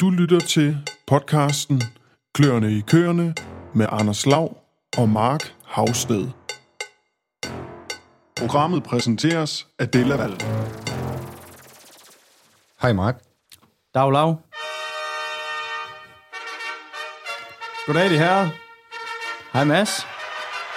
Du 0.00 0.10
lytter 0.10 0.40
til 0.40 0.76
podcasten 1.06 1.82
Kløerne 2.34 2.72
i 2.72 2.80
køerne 2.80 3.34
med 3.74 3.86
Anders 3.90 4.26
Lav 4.26 4.56
og 4.98 5.08
Mark 5.08 5.54
Havsted. 5.66 6.28
Programmet 8.36 8.82
præsenteres 8.82 9.66
af 9.78 9.88
Della 9.88 10.16
Val. 10.16 10.40
Hej 12.82 12.92
Mark. 12.92 13.16
Dag, 13.94 14.12
lav. 14.12 14.40
Goddag, 17.86 18.10
de 18.10 18.18
herrer. 18.18 18.48
Hej, 19.52 19.64
Mads. 19.64 20.06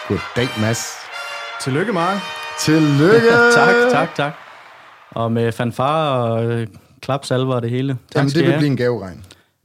Goddag, 0.08 0.48
Mads. 0.62 0.96
Tillykke, 1.62 1.94
Mark. 1.94 2.18
Tillykke! 2.60 3.30
tak, 3.58 3.76
tak, 3.92 4.16
tak. 4.16 4.34
Og 5.12 5.32
med 5.32 5.52
fanfare 5.52 6.24
og 6.24 6.46
øh, 6.46 6.68
klapsalver 7.08 7.56
og 7.56 7.62
det 7.62 7.70
hele. 7.70 7.94
Tak 7.94 8.16
Jamen, 8.16 8.30
skal 8.30 8.40
det 8.40 8.46
vil 8.46 8.52
have. 8.54 8.60
blive 8.60 8.72
en 8.72 8.78
gaveregn. 8.78 9.18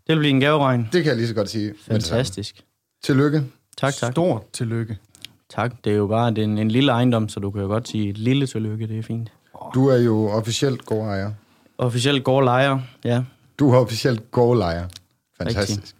det 0.06 0.14
vil 0.14 0.18
blive 0.18 0.30
en 0.30 0.40
gaveregn. 0.40 0.88
Det 0.92 1.02
kan 1.02 1.10
jeg 1.10 1.16
lige 1.16 1.28
så 1.28 1.34
godt 1.34 1.50
sige. 1.50 1.74
Fantastisk. 1.90 2.62
Tillykke. 3.04 3.42
Tak, 3.78 3.94
tak. 3.94 4.12
Stort 4.12 4.42
tillykke. 4.52 4.98
Tak. 5.50 5.72
Det 5.84 5.92
er 5.92 5.96
jo 5.96 6.06
bare 6.06 6.30
det 6.30 6.38
er 6.38 6.44
en, 6.44 6.58
en 6.58 6.70
lille 6.70 6.92
ejendom, 6.92 7.28
så 7.28 7.40
du 7.40 7.50
kan 7.50 7.60
jo 7.62 7.66
godt 7.66 7.88
sige 7.88 8.08
et 8.08 8.18
lille 8.18 8.46
tillykke. 8.46 8.86
Det 8.88 8.98
er 8.98 9.02
fint. 9.02 9.32
Du 9.74 9.88
er 9.88 9.96
jo 9.96 10.28
officielt 10.28 10.86
gårdejer. 10.86 11.30
Officielt 11.78 12.24
går 12.24 12.42
lejer. 12.42 12.78
Ja. 13.04 13.22
Du 13.58 13.70
er 13.72 13.76
officielt 13.78 14.30
gårdlejer. 14.30 14.88
Fantastisk. 15.38 15.94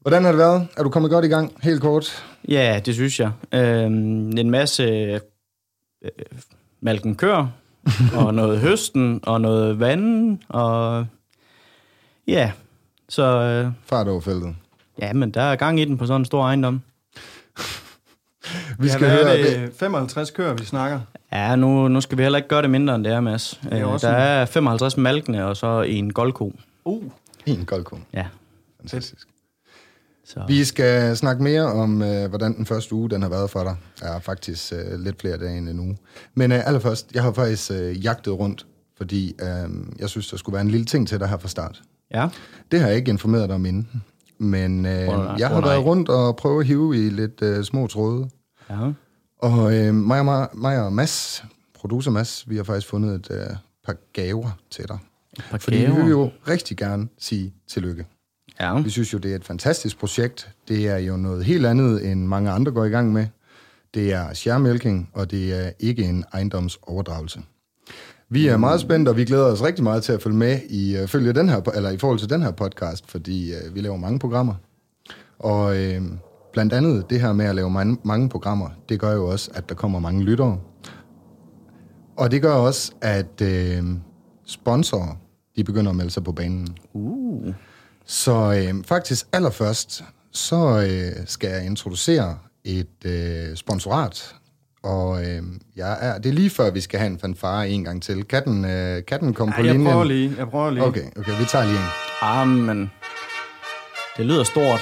Hvordan 0.00 0.24
har 0.24 0.30
det 0.32 0.38
været? 0.38 0.68
Er 0.76 0.82
du 0.82 0.88
kommet 0.90 1.10
godt 1.10 1.24
i 1.24 1.28
gang? 1.28 1.52
Helt 1.62 1.80
kort. 1.80 2.24
ja, 2.48 2.80
det 2.86 2.94
synes 2.94 3.20
jeg. 3.20 3.30
Øhm, 3.54 4.38
en 4.38 4.50
masse 4.50 4.82
øh, 4.82 5.20
malken 6.80 7.14
kør, 7.16 7.46
og 8.14 8.34
noget 8.34 8.60
høsten, 8.60 9.20
og 9.22 9.40
noget 9.40 9.80
vand, 9.80 10.38
og 10.48 11.06
ja, 12.26 12.52
så 13.08 13.22
øh, 13.22 13.72
Fart 13.86 14.08
over 14.08 14.20
feltet. 14.20 14.54
ja, 14.98 15.12
men 15.12 15.30
der 15.30 15.40
er 15.42 15.56
gang 15.56 15.80
i 15.80 15.84
den 15.84 15.98
på 15.98 16.06
sådan 16.06 16.20
en 16.20 16.24
stor 16.24 16.42
ejendom. 16.44 16.82
Vi 18.78 18.86
Ja, 18.86 18.92
skal 18.92 19.06
hvad 19.08 19.24
høre... 19.24 19.38
er 19.38 19.60
det? 19.66 19.72
55 19.78 20.30
køer, 20.30 20.54
vi 20.54 20.64
snakker. 20.64 21.00
Ja, 21.32 21.56
nu, 21.56 21.88
nu 21.88 22.00
skal 22.00 22.18
vi 22.18 22.22
heller 22.22 22.36
ikke 22.36 22.48
gøre 22.48 22.62
det 22.62 22.70
mindre, 22.70 22.94
end 22.94 23.04
det 23.04 23.12
er, 23.12 23.20
Mads. 23.20 23.60
er 23.70 23.92
Øh, 23.94 24.00
der 24.00 24.08
en- 24.08 24.14
er 24.14 24.44
55 24.44 24.96
malkende, 24.96 25.44
og 25.44 25.56
så 25.56 25.82
en 25.82 26.12
goldko. 26.12 26.52
Uh, 26.84 27.02
En 27.46 27.64
goldkone. 27.64 28.02
Ja, 28.12 28.26
Fantastisk. 28.80 29.28
Så... 30.24 30.44
Vi 30.48 30.64
skal 30.64 31.16
snakke 31.16 31.42
mere 31.42 31.62
om, 31.62 32.02
øh, 32.02 32.28
hvordan 32.28 32.56
den 32.56 32.66
første 32.66 32.94
uge 32.94 33.10
den 33.10 33.22
har 33.22 33.28
været 33.28 33.50
for 33.50 33.62
dig. 33.62 33.76
Der 34.00 34.06
er 34.06 34.20
faktisk 34.20 34.72
øh, 34.72 35.00
lidt 35.00 35.20
flere 35.20 35.36
dage 35.38 35.58
end 35.58 35.68
en 35.68 35.80
uge. 35.80 35.96
Men 36.34 36.52
øh, 36.52 36.66
allerførst, 36.66 37.14
jeg 37.14 37.22
har 37.22 37.32
faktisk 37.32 37.70
øh, 37.70 38.04
jagtet 38.04 38.32
rundt, 38.38 38.66
fordi 38.96 39.34
øh, 39.42 39.70
jeg 39.98 40.08
synes, 40.08 40.28
der 40.28 40.36
skulle 40.36 40.54
være 40.54 40.62
en 40.62 40.70
lille 40.70 40.86
ting 40.86 41.08
til 41.08 41.20
dig 41.20 41.28
her 41.28 41.38
fra 41.38 41.48
start. 41.48 41.82
Ja, 42.14 42.28
Det 42.72 42.80
har 42.80 42.88
jeg 42.88 42.96
ikke 42.96 43.10
informeret 43.10 43.48
dig 43.48 43.54
om 43.54 43.66
inden. 43.66 44.02
Men 44.38 44.86
øh, 44.86 44.92
nej. 45.06 45.34
jeg 45.38 45.48
har 45.48 45.60
nej. 45.60 45.68
været 45.68 45.84
rundt 45.84 46.08
og 46.08 46.36
prøvet 46.36 46.60
at 46.60 46.66
hive 46.66 47.06
i 47.06 47.10
lidt 47.10 47.42
øh, 47.42 47.64
små 47.64 47.86
tråde. 47.86 48.28
ja. 48.70 48.90
Og 49.38 49.74
øh, 49.78 49.94
mig, 49.94 50.18
og, 50.18 50.24
mig, 50.24 50.48
mig 50.54 50.82
og 50.84 50.92
Mads, 50.92 51.44
producer 51.74 52.10
Mads, 52.10 52.44
vi 52.48 52.56
har 52.56 52.64
faktisk 52.64 52.88
fundet 52.88 53.14
et 53.14 53.28
øh, 53.30 53.56
par 53.86 53.96
gaver 54.12 54.50
til 54.70 54.88
dig. 54.88 54.98
Par 55.50 55.58
Fordi 55.58 55.76
vi 55.76 55.82
gaver. 55.82 56.02
vil 56.02 56.10
jo 56.10 56.30
rigtig 56.48 56.76
gerne 56.76 57.08
sige 57.18 57.54
tillykke. 57.68 58.06
Ja, 58.62 58.80
Vi 58.80 58.90
synes 58.90 59.12
jo, 59.12 59.18
det 59.18 59.32
er 59.32 59.36
et 59.36 59.44
fantastisk 59.44 59.98
projekt. 59.98 60.50
Det 60.68 60.88
er 60.88 60.96
jo 60.96 61.16
noget 61.16 61.44
helt 61.44 61.66
andet, 61.66 62.10
end 62.10 62.26
mange 62.26 62.50
andre 62.50 62.72
går 62.72 62.84
i 62.84 62.88
gang 62.88 63.12
med. 63.12 63.26
Det 63.94 64.12
er 64.12 64.34
sharemælking, 64.34 65.10
og 65.12 65.30
det 65.30 65.66
er 65.66 65.70
ikke 65.80 66.04
en 66.04 66.24
ejendomsoverdragelse. 66.32 67.40
Vi 68.28 68.46
er 68.46 68.56
meget 68.56 68.80
spændte, 68.80 69.08
og 69.08 69.16
vi 69.16 69.24
glæder 69.24 69.44
os 69.44 69.62
rigtig 69.62 69.84
meget 69.84 70.02
til 70.02 70.12
at 70.12 70.22
følge 70.22 70.36
med 70.36 70.60
i, 70.70 70.96
uh, 71.02 71.08
følge 71.08 71.32
den 71.32 71.48
her, 71.48 71.60
eller 71.74 71.90
i 71.90 71.98
forhold 71.98 72.18
til 72.18 72.30
den 72.30 72.42
her 72.42 72.50
podcast, 72.50 73.10
fordi 73.10 73.52
uh, 73.52 73.74
vi 73.74 73.80
laver 73.80 73.96
mange 73.96 74.18
programmer. 74.18 74.54
Og 75.38 75.64
uh, 75.64 76.06
blandt 76.52 76.72
andet 76.72 77.10
det 77.10 77.20
her 77.20 77.32
med 77.32 77.44
at 77.44 77.54
lave 77.54 77.70
mange, 77.70 77.98
mange 78.04 78.28
programmer, 78.28 78.68
det 78.88 79.00
gør 79.00 79.12
jo 79.12 79.28
også, 79.28 79.50
at 79.54 79.68
der 79.68 79.74
kommer 79.74 79.98
mange 79.98 80.24
lyttere. 80.24 80.58
Og 82.16 82.30
det 82.30 82.42
gør 82.42 82.52
også, 82.54 82.92
at 83.00 83.42
uh, 83.42 83.88
sponsorer, 84.46 85.16
de 85.56 85.64
begynder 85.64 85.90
at 85.90 85.96
melde 85.96 86.10
sig 86.10 86.24
på 86.24 86.32
banen. 86.32 86.76
uh. 86.92 87.54
Så 88.06 88.32
øh, 88.68 88.84
faktisk 88.84 89.26
allerførst, 89.32 90.04
så 90.32 90.86
øh, 90.90 91.26
skal 91.26 91.50
jeg 91.50 91.66
introducere 91.66 92.38
et 92.64 93.04
øh, 93.04 93.56
sponsorat. 93.56 94.34
Og 94.82 95.24
øh, 95.24 95.42
jeg 95.76 95.98
er, 96.00 96.18
det 96.18 96.28
er 96.28 96.32
lige 96.32 96.50
før, 96.50 96.70
vi 96.70 96.80
skal 96.80 96.98
have 96.98 97.10
en 97.10 97.18
fanfare 97.18 97.68
en 97.68 97.84
gang 97.84 98.02
til. 98.02 98.24
Kan 98.24 98.44
den, 98.44 98.64
øh, 98.64 99.04
kan 99.04 99.20
den 99.20 99.34
komme 99.34 99.54
på 99.54 99.60
Ej, 99.60 99.66
jeg 99.66 99.74
linjen? 99.74 99.92
prøver 99.92 100.04
lige. 100.04 100.34
Jeg 100.38 100.48
prøver 100.48 100.70
lige. 100.70 100.84
Okay, 100.84 101.04
okay, 101.16 101.38
vi 101.38 101.44
tager 101.44 101.64
lige 101.64 101.76
en. 101.78 101.88
Ah, 102.22 102.48
men... 102.48 102.90
Det 104.16 104.26
lyder 104.26 104.44
stort. 104.44 104.80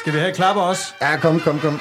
Skal 0.00 0.12
vi 0.12 0.18
have 0.18 0.34
klapper 0.34 0.62
også? 0.62 0.82
Ja, 1.00 1.16
kom, 1.20 1.40
kom, 1.40 1.58
kom. 1.60 1.80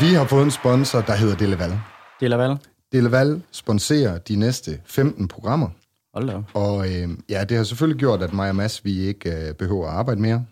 Vi 0.00 0.14
har 0.14 0.24
fået 0.26 0.44
en 0.44 0.50
sponsor, 0.50 1.00
der 1.00 1.14
hedder 1.14 1.36
Deleval. 1.36 1.80
Det 2.20 2.32
er 2.32 2.36
vel. 2.36 2.58
Deleval 2.92 3.42
sponsorer 3.52 4.18
de 4.18 4.36
næste 4.36 4.80
15 4.86 5.28
programmer. 5.28 5.68
Hold 6.14 6.28
da. 6.28 6.42
Og 6.54 6.92
øh, 6.92 7.08
ja, 7.28 7.44
det 7.44 7.56
har 7.56 7.64
selvfølgelig 7.64 7.98
gjort, 7.98 8.22
at 8.22 8.32
mig 8.32 8.48
og 8.48 8.56
Mads, 8.56 8.84
vi 8.84 8.98
ikke 8.98 9.30
øh, 9.30 9.54
behøver 9.54 9.86
at 9.88 9.94
arbejde 9.94 10.20
mere. 10.20 10.44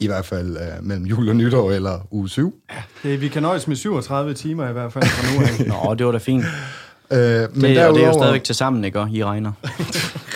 I 0.00 0.06
hvert 0.06 0.24
fald 0.24 0.56
øh, 0.56 0.84
mellem 0.84 1.06
jul 1.06 1.28
og 1.28 1.36
nytår 1.36 1.72
eller 1.72 2.06
uge 2.10 2.28
7. 2.28 2.62
Det, 3.02 3.20
vi 3.20 3.28
kan 3.28 3.42
nøjes 3.42 3.68
med 3.68 3.76
37 3.76 4.34
timer 4.34 4.68
i 4.68 4.72
hvert 4.72 4.92
fald 4.92 5.04
fra 5.04 5.34
nu 5.34 5.44
af. 5.44 5.84
Nå, 5.86 5.94
det 5.94 6.06
var 6.06 6.12
da 6.12 6.18
fint. 6.18 6.44
Øh, 7.12 7.18
men 7.18 7.20
Det, 7.20 7.54
og 7.54 7.62
det 7.62 7.78
er 7.78 7.86
jo 7.86 7.94
derudover, 7.94 8.12
stadigvæk 8.12 8.44
til 8.44 8.54
sammen, 8.54 8.84
ikke? 8.84 9.00
Og 9.00 9.10
I 9.10 9.24
regner. 9.24 9.52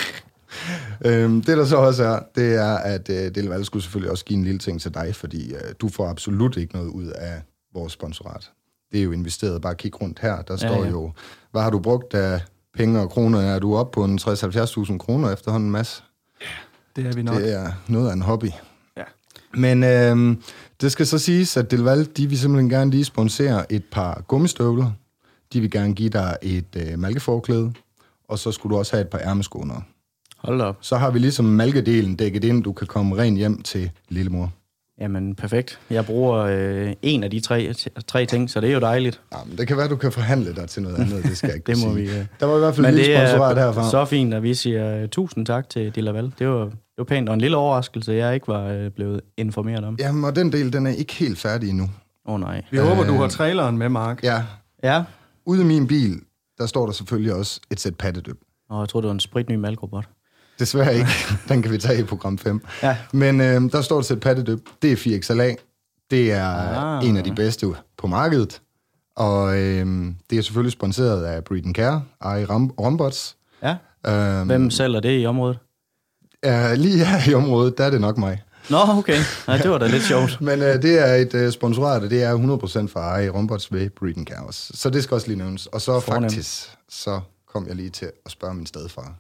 øh, 1.07 1.31
det 1.31 1.47
der 1.47 1.65
så 1.65 1.77
også 1.77 2.05
er, 2.05 2.21
det 2.35 2.55
er, 2.55 2.75
at 2.75 3.11
øh, 3.11 3.35
Deleval 3.35 3.65
skulle 3.65 3.83
selvfølgelig 3.83 4.11
også 4.11 4.25
give 4.25 4.37
en 4.37 4.45
lille 4.45 4.59
ting 4.59 4.81
til 4.81 4.95
dig, 4.95 5.15
fordi 5.15 5.53
øh, 5.55 5.61
du 5.81 5.89
får 5.89 6.09
absolut 6.09 6.57
ikke 6.57 6.75
noget 6.75 6.89
ud 6.89 7.07
af 7.07 7.43
vores 7.75 7.93
sponsorat. 7.93 8.51
Det 8.93 9.01
er 9.01 9.05
jo 9.05 9.13
investeret. 9.13 9.63
Bare 9.63 9.75
kig 9.75 10.03
rundt 10.03 10.19
her. 10.19 10.43
Der 10.43 10.57
står 10.57 10.85
ja. 10.85 10.91
jo, 10.91 11.13
hvad 11.53 11.63
har 11.63 11.71
du 11.71 11.79
brugt 11.79 12.15
af 12.15 12.41
penge 12.75 13.01
og 13.01 13.11
kroner? 13.11 13.41
Er 13.41 13.59
du 13.59 13.77
oppe 13.77 13.95
på 13.95 14.05
en 14.05 14.19
60-70.000 14.19 14.99
kroner 14.99 15.33
efterhånden, 15.33 15.71
Mads? 15.71 16.05
Det 16.97 17.07
er 17.07 17.13
vi 17.13 17.23
nok. 17.23 17.37
Det 17.37 17.55
er 17.55 17.73
noget 17.89 18.09
af 18.09 18.13
en 18.13 18.23
hobby. 18.23 18.51
Ja. 18.97 19.03
Men 19.55 19.85
øh, 19.85 20.37
det 20.81 20.93
skal 20.93 21.07
så 21.07 21.19
siges, 21.19 21.57
at 21.57 21.71
Delval, 21.71 22.09
de 22.17 22.27
vil 22.27 22.39
simpelthen 22.39 22.71
gerne 22.71 22.91
lige 22.91 23.05
sponsere 23.05 23.73
et 23.73 23.85
par 23.85 24.25
gummistøvler. 24.29 24.91
De 25.53 25.61
vil 25.61 25.71
gerne 25.71 25.95
give 25.95 26.09
dig 26.09 26.37
et 26.43 26.77
øh, 26.77 26.99
malkeforklæde, 26.99 27.73
og 28.29 28.39
så 28.39 28.53
skulle 28.53 28.75
du 28.75 28.79
også 28.79 28.93
have 28.97 29.03
et 29.03 29.09
par 29.09 29.19
ærmeskåner. 29.19 29.81
Hold 30.37 30.59
da 30.59 30.65
op. 30.65 30.77
Så 30.81 30.97
har 30.97 31.11
vi 31.11 31.19
ligesom 31.19 31.45
malkedelen 31.45 32.17
dækket 32.17 32.45
ind, 32.45 32.63
du 32.63 32.73
kan 32.73 32.87
komme 32.87 33.17
rent 33.17 33.39
hjem 33.39 33.63
til 33.63 33.91
lillemor. 34.09 34.53
Jamen, 35.01 35.35
perfekt. 35.35 35.79
Jeg 35.91 36.07
bruger 36.07 36.37
øh, 36.39 36.93
en 37.03 37.25
af 37.25 37.31
de 37.31 37.41
tre, 37.41 37.75
tre 38.07 38.27
ting, 38.27 38.51
så 38.51 38.61
det 38.61 38.71
er 38.71 38.75
jo 38.75 38.81
dejligt. 38.81 39.21
Jamen, 39.35 39.59
det 39.59 39.69
kan 39.69 39.77
være, 39.77 39.89
du 39.89 39.97
kan 39.97 40.13
forhandle 40.13 40.55
dig 40.55 40.69
til 40.69 40.83
noget 40.83 40.97
andet, 40.97 41.23
det 41.25 41.37
skal 41.37 41.47
jeg 41.49 41.57
ikke 41.57 41.67
Det 41.73 41.87
må 41.87 41.95
sige. 41.95 42.07
vi, 42.11 42.19
øh. 42.19 42.27
Der 42.41 42.47
var 42.47 42.57
i 42.57 42.59
hvert 42.59 42.75
fald 42.75 42.87
Men 42.87 42.95
en 42.95 42.99
lille 43.01 43.13
det 43.21 43.29
sponsorat 43.29 43.59
er 43.59 43.63
herfra. 43.65 43.91
så 43.91 44.05
fint, 44.05 44.35
at 44.35 44.43
vi 44.43 44.55
siger 44.55 45.03
uh, 45.03 45.09
tusind 45.09 45.47
tak 45.47 45.69
til 45.69 45.95
De 45.95 46.01
Laval. 46.01 46.33
Det 46.39 46.49
var, 46.49 46.65
det 46.65 46.73
var 46.99 47.05
pænt, 47.05 47.29
og 47.29 47.35
en 47.35 47.41
lille 47.41 47.57
overraskelse, 47.57 48.13
jeg 48.13 48.35
ikke 48.35 48.49
var 48.49 48.85
uh, 48.87 48.89
blevet 48.93 49.21
informeret 49.37 49.85
om. 49.85 49.95
Åh 49.95 50.01
Jamen, 50.01 50.25
og 50.25 50.37
den 50.37 50.53
del, 50.53 50.73
den 50.73 50.87
er 50.87 50.91
ikke 50.91 51.13
helt 51.15 51.39
færdig 51.39 51.71
endnu. 51.71 51.91
oh, 52.25 52.41
nej. 52.41 52.63
Vi 52.71 52.77
håber, 52.79 53.05
du 53.05 53.13
har 53.15 53.29
traileren 53.29 53.79
med, 53.79 53.89
Mark. 53.89 54.23
Ja, 54.25 54.43
Ja, 54.83 55.05
ude 55.47 55.61
i 55.63 55.65
min 55.65 55.87
bil, 55.87 56.21
der 56.59 56.67
står 56.67 56.87
der 56.87 56.93
selvfølgelig 56.93 57.35
også 57.35 57.61
et 57.71 57.81
sæt 57.81 57.97
pattedyb. 57.97 58.37
og 58.71 58.81
jeg 58.81 58.89
tror 58.89 59.01
det 59.01 59.09
var 59.09 59.15
en 59.15 59.21
spritny 59.21 59.55
malkrobot. 59.55 60.05
Desværre 60.61 60.95
ikke. 60.95 61.11
Den 61.49 61.63
kan 61.63 61.73
vi 61.73 61.79
tage 61.79 62.01
i 62.01 62.03
program 62.05 62.39
5. 62.39 62.61
Ja. 62.83 62.97
Men 63.13 63.41
øh, 63.41 63.73
der 63.73 63.81
står 63.83 63.99
et 63.99 64.05
sæt 64.07 64.21
pattedyb. 64.21 64.69
Det 64.83 64.93
er 64.93 64.97
4XLA. 64.97 65.57
Det 66.11 66.33
er 66.33 66.45
Ah. 66.47 67.09
en 67.09 67.17
af 67.17 67.25
de 67.25 67.35
bedste 67.35 67.67
på 67.99 68.07
markedet. 68.07 68.61
Og 69.17 69.59
øh, 69.59 69.87
det 70.31 70.39
er 70.39 70.43
selvfølgelig 70.43 70.73
sponsoreret 70.73 71.25
af 71.25 71.45
Breed 71.45 71.75
Care, 71.75 72.03
Ari 72.21 72.45
Ram- 72.45 72.75
Rombots. 72.81 73.37
Ja. 73.63 73.77
Øh, 74.41 74.47
Hvem 74.47 74.71
sælger 74.71 75.01
det 75.01 75.23
i 75.23 75.27
området? 75.27 75.59
er 76.43 76.75
lige 76.75 77.05
her 77.05 77.31
i 77.31 77.35
området, 77.35 77.79
der 77.79 77.85
er 77.85 77.91
det 77.91 78.01
nok 78.01 78.19
mig. 78.19 78.43
Nå, 78.71 78.77
okay. 78.89 79.19
Nej, 79.47 79.57
det 79.57 79.71
var 79.71 79.79
da 79.79 79.87
lidt 79.87 80.03
sjovt. 80.03 80.41
Men 80.49 80.63
øh, 80.63 80.83
det 80.83 81.09
er 81.09 81.15
et 81.15 81.35
øh, 81.35 81.53
sponsorat, 81.53 82.03
og 82.03 82.11
det 82.11 82.23
er 82.23 82.37
100% 82.87 82.93
fra 82.93 83.01
Ari 83.01 83.29
Rombots 83.29 83.73
ved 83.73 83.91
Breed 83.91 84.27
Care 84.27 84.47
også. 84.47 84.73
Så 84.75 84.91
det 84.91 85.03
skal 85.05 85.15
også 85.15 85.27
lige 85.27 85.39
nævnes. 85.39 85.67
Og 85.67 85.81
så 85.81 86.01
Fornemt. 86.01 86.25
faktisk, 86.33 86.71
så 86.89 87.21
kom 87.53 87.67
jeg 87.67 87.77
lige 87.77 87.91
til 87.91 88.11
at 88.27 88.31
spørge 88.31 88.55
min 88.55 88.67
stedfar, 88.67 89.15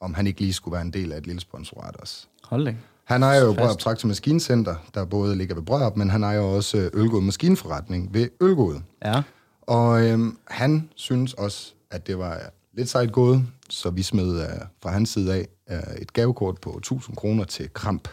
om 0.00 0.14
han 0.14 0.26
ikke 0.26 0.40
lige 0.40 0.52
skulle 0.52 0.72
være 0.72 0.82
en 0.82 0.92
del 0.92 1.12
af 1.12 1.18
et 1.18 1.26
lille 1.26 1.40
sponsorat 1.40 1.96
også. 1.96 2.26
Hold 2.44 2.64
da. 2.64 2.76
Han 3.04 3.22
ejer 3.22 3.44
jo. 3.44 3.52
Brørup 3.52 3.78
Traktor 3.78 4.08
Maskincenter, 4.08 4.74
der 4.94 5.04
både 5.04 5.36
ligger 5.36 5.54
ved 5.54 5.62
Brørup, 5.62 5.96
men 5.96 6.10
han 6.10 6.22
ejer 6.22 6.40
også 6.40 6.78
øh, 6.78 6.90
Ølgod 6.94 7.22
Maskinforretning 7.22 8.14
ved 8.14 8.28
Ølgod. 8.40 8.80
Ja. 9.04 9.22
Og 9.62 10.06
øhm, 10.06 10.38
han 10.46 10.88
synes 10.94 11.34
også, 11.34 11.72
at 11.90 12.06
det 12.06 12.18
var 12.18 12.40
lidt 12.72 12.88
sejt 12.88 13.12
gået, 13.12 13.46
så 13.70 13.90
vi 13.90 14.02
smed 14.02 14.40
øh, 14.40 14.48
fra 14.82 14.90
hans 14.90 15.10
side 15.10 15.34
af 15.34 15.48
øh, 15.70 16.02
et 16.02 16.12
gavekort 16.12 16.60
på 16.60 16.76
1000 16.78 17.16
kroner 17.16 17.44
til 17.44 17.72
Kramp. 17.72 18.08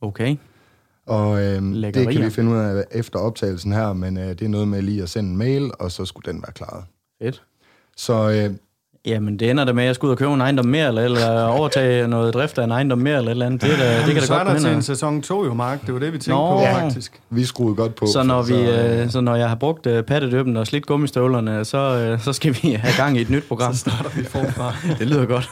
Okay. 0.00 0.36
Og 1.06 1.44
øhm, 1.44 1.72
det 1.72 1.94
kan 2.12 2.24
vi 2.24 2.30
finde 2.30 2.50
ud 2.50 2.56
af 2.56 2.84
efter 2.90 3.18
optagelsen 3.18 3.72
her, 3.72 3.92
men 3.92 4.16
øh, 4.16 4.28
det 4.28 4.42
er 4.42 4.48
noget 4.48 4.68
med 4.68 4.82
lige 4.82 5.02
at 5.02 5.08
sende 5.08 5.30
en 5.30 5.36
mail, 5.36 5.70
og 5.78 5.92
så 5.92 6.04
skulle 6.04 6.32
den 6.32 6.42
være 6.42 6.52
klaret. 6.52 6.84
Fedt. 7.22 7.42
Så 7.96 8.30
øh, 8.30 8.56
Jamen, 9.06 9.38
det 9.38 9.50
ender 9.50 9.64
da 9.64 9.72
med, 9.72 9.82
at 9.82 9.86
jeg 9.86 9.94
skal 9.94 10.06
ud 10.06 10.10
og 10.10 10.18
købe 10.18 10.32
en 10.34 10.40
ejendom 10.40 10.66
mere, 10.66 10.88
eller, 10.88 11.02
eller 11.02 11.42
overtage 11.44 12.08
noget 12.08 12.34
drift 12.34 12.58
af 12.58 12.64
en 12.64 12.70
ejendom 12.70 12.98
mere, 12.98 13.16
eller 13.18 13.30
et 13.30 13.34
eller 13.34 13.46
andet. 13.46 13.62
Det, 13.62 13.72
er 13.72 13.76
da, 13.76 13.96
det 13.96 14.04
kan 14.04 14.14
da 14.14 14.20
så 14.20 14.32
godt 14.32 14.40
er 14.40 14.44
der 14.44 14.52
hen 14.52 14.60
til 14.62 14.72
en 14.72 14.82
sæson 14.82 15.22
2 15.22 15.44
jo, 15.44 15.54
Mark. 15.54 15.86
Det 15.86 15.94
var 15.94 16.00
det, 16.00 16.12
vi 16.12 16.18
tænkte 16.18 16.30
Nå. 16.30 16.56
på, 16.56 16.60
Ja. 16.60 16.84
faktisk. 16.84 17.20
Vi 17.30 17.44
skruede 17.44 17.74
godt 17.74 17.94
på. 17.94 18.06
Så 18.06 18.22
når, 18.22 18.42
vi, 18.42 18.54
øh, 18.54 19.02
øh, 19.02 19.10
så 19.10 19.20
når 19.20 19.36
jeg 19.36 19.48
har 19.48 19.54
brugt 19.56 19.86
øh, 19.86 20.02
pattedøben 20.02 20.56
og 20.56 20.66
slidt 20.66 20.86
gummistøvlerne, 20.86 21.64
så, 21.64 21.78
øh, 21.78 22.20
så 22.20 22.32
skal 22.32 22.56
vi 22.62 22.72
have 22.72 22.92
gang 22.96 23.16
i 23.18 23.20
et 23.20 23.30
nyt 23.30 23.44
program. 23.48 23.72
Så 23.72 23.78
starter 23.78 24.10
vi 24.16 24.24
forfra. 24.24 24.74
Det 24.98 25.06
lyder 25.06 25.26
godt. 25.26 25.50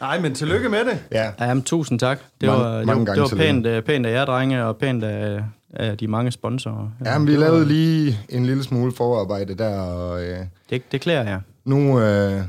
Nej, 0.00 0.20
men 0.20 0.34
tillykke 0.34 0.68
med 0.68 0.78
det. 0.78 0.98
Ja, 1.12 1.30
Jamen, 1.40 1.62
tusind 1.62 1.98
tak. 1.98 2.18
Det 2.40 2.48
Mange- 2.48 2.64
var, 2.64 2.76
det 2.76 2.86
mange 2.86 3.00
var, 3.00 3.14
gange 3.14 3.22
det 3.30 3.38
var 3.38 3.44
pænt, 3.44 3.66
øh, 3.66 3.82
pænt 3.82 4.06
af 4.06 4.12
jer, 4.12 4.24
drenge, 4.24 4.64
og 4.64 4.76
pænt 4.76 5.04
af, 5.04 5.40
af 5.74 5.98
de 5.98 6.08
mange 6.08 6.30
sponsorer. 6.32 6.90
ja 7.04 7.18
men 7.18 7.26
vi 7.26 7.32
det, 7.32 7.40
var- 7.40 7.46
lavede 7.46 7.66
lige 7.68 8.18
en 8.28 8.46
lille 8.46 8.62
smule 8.64 8.92
forarbejde 8.96 9.54
der, 9.54 9.80
og 9.80 10.22
øh, 10.22 10.36
det, 10.70 10.92
det 10.92 11.00
klæder 11.00 11.22
jeg. 11.24 11.40
nu, 11.64 12.00
øh, 12.00 12.40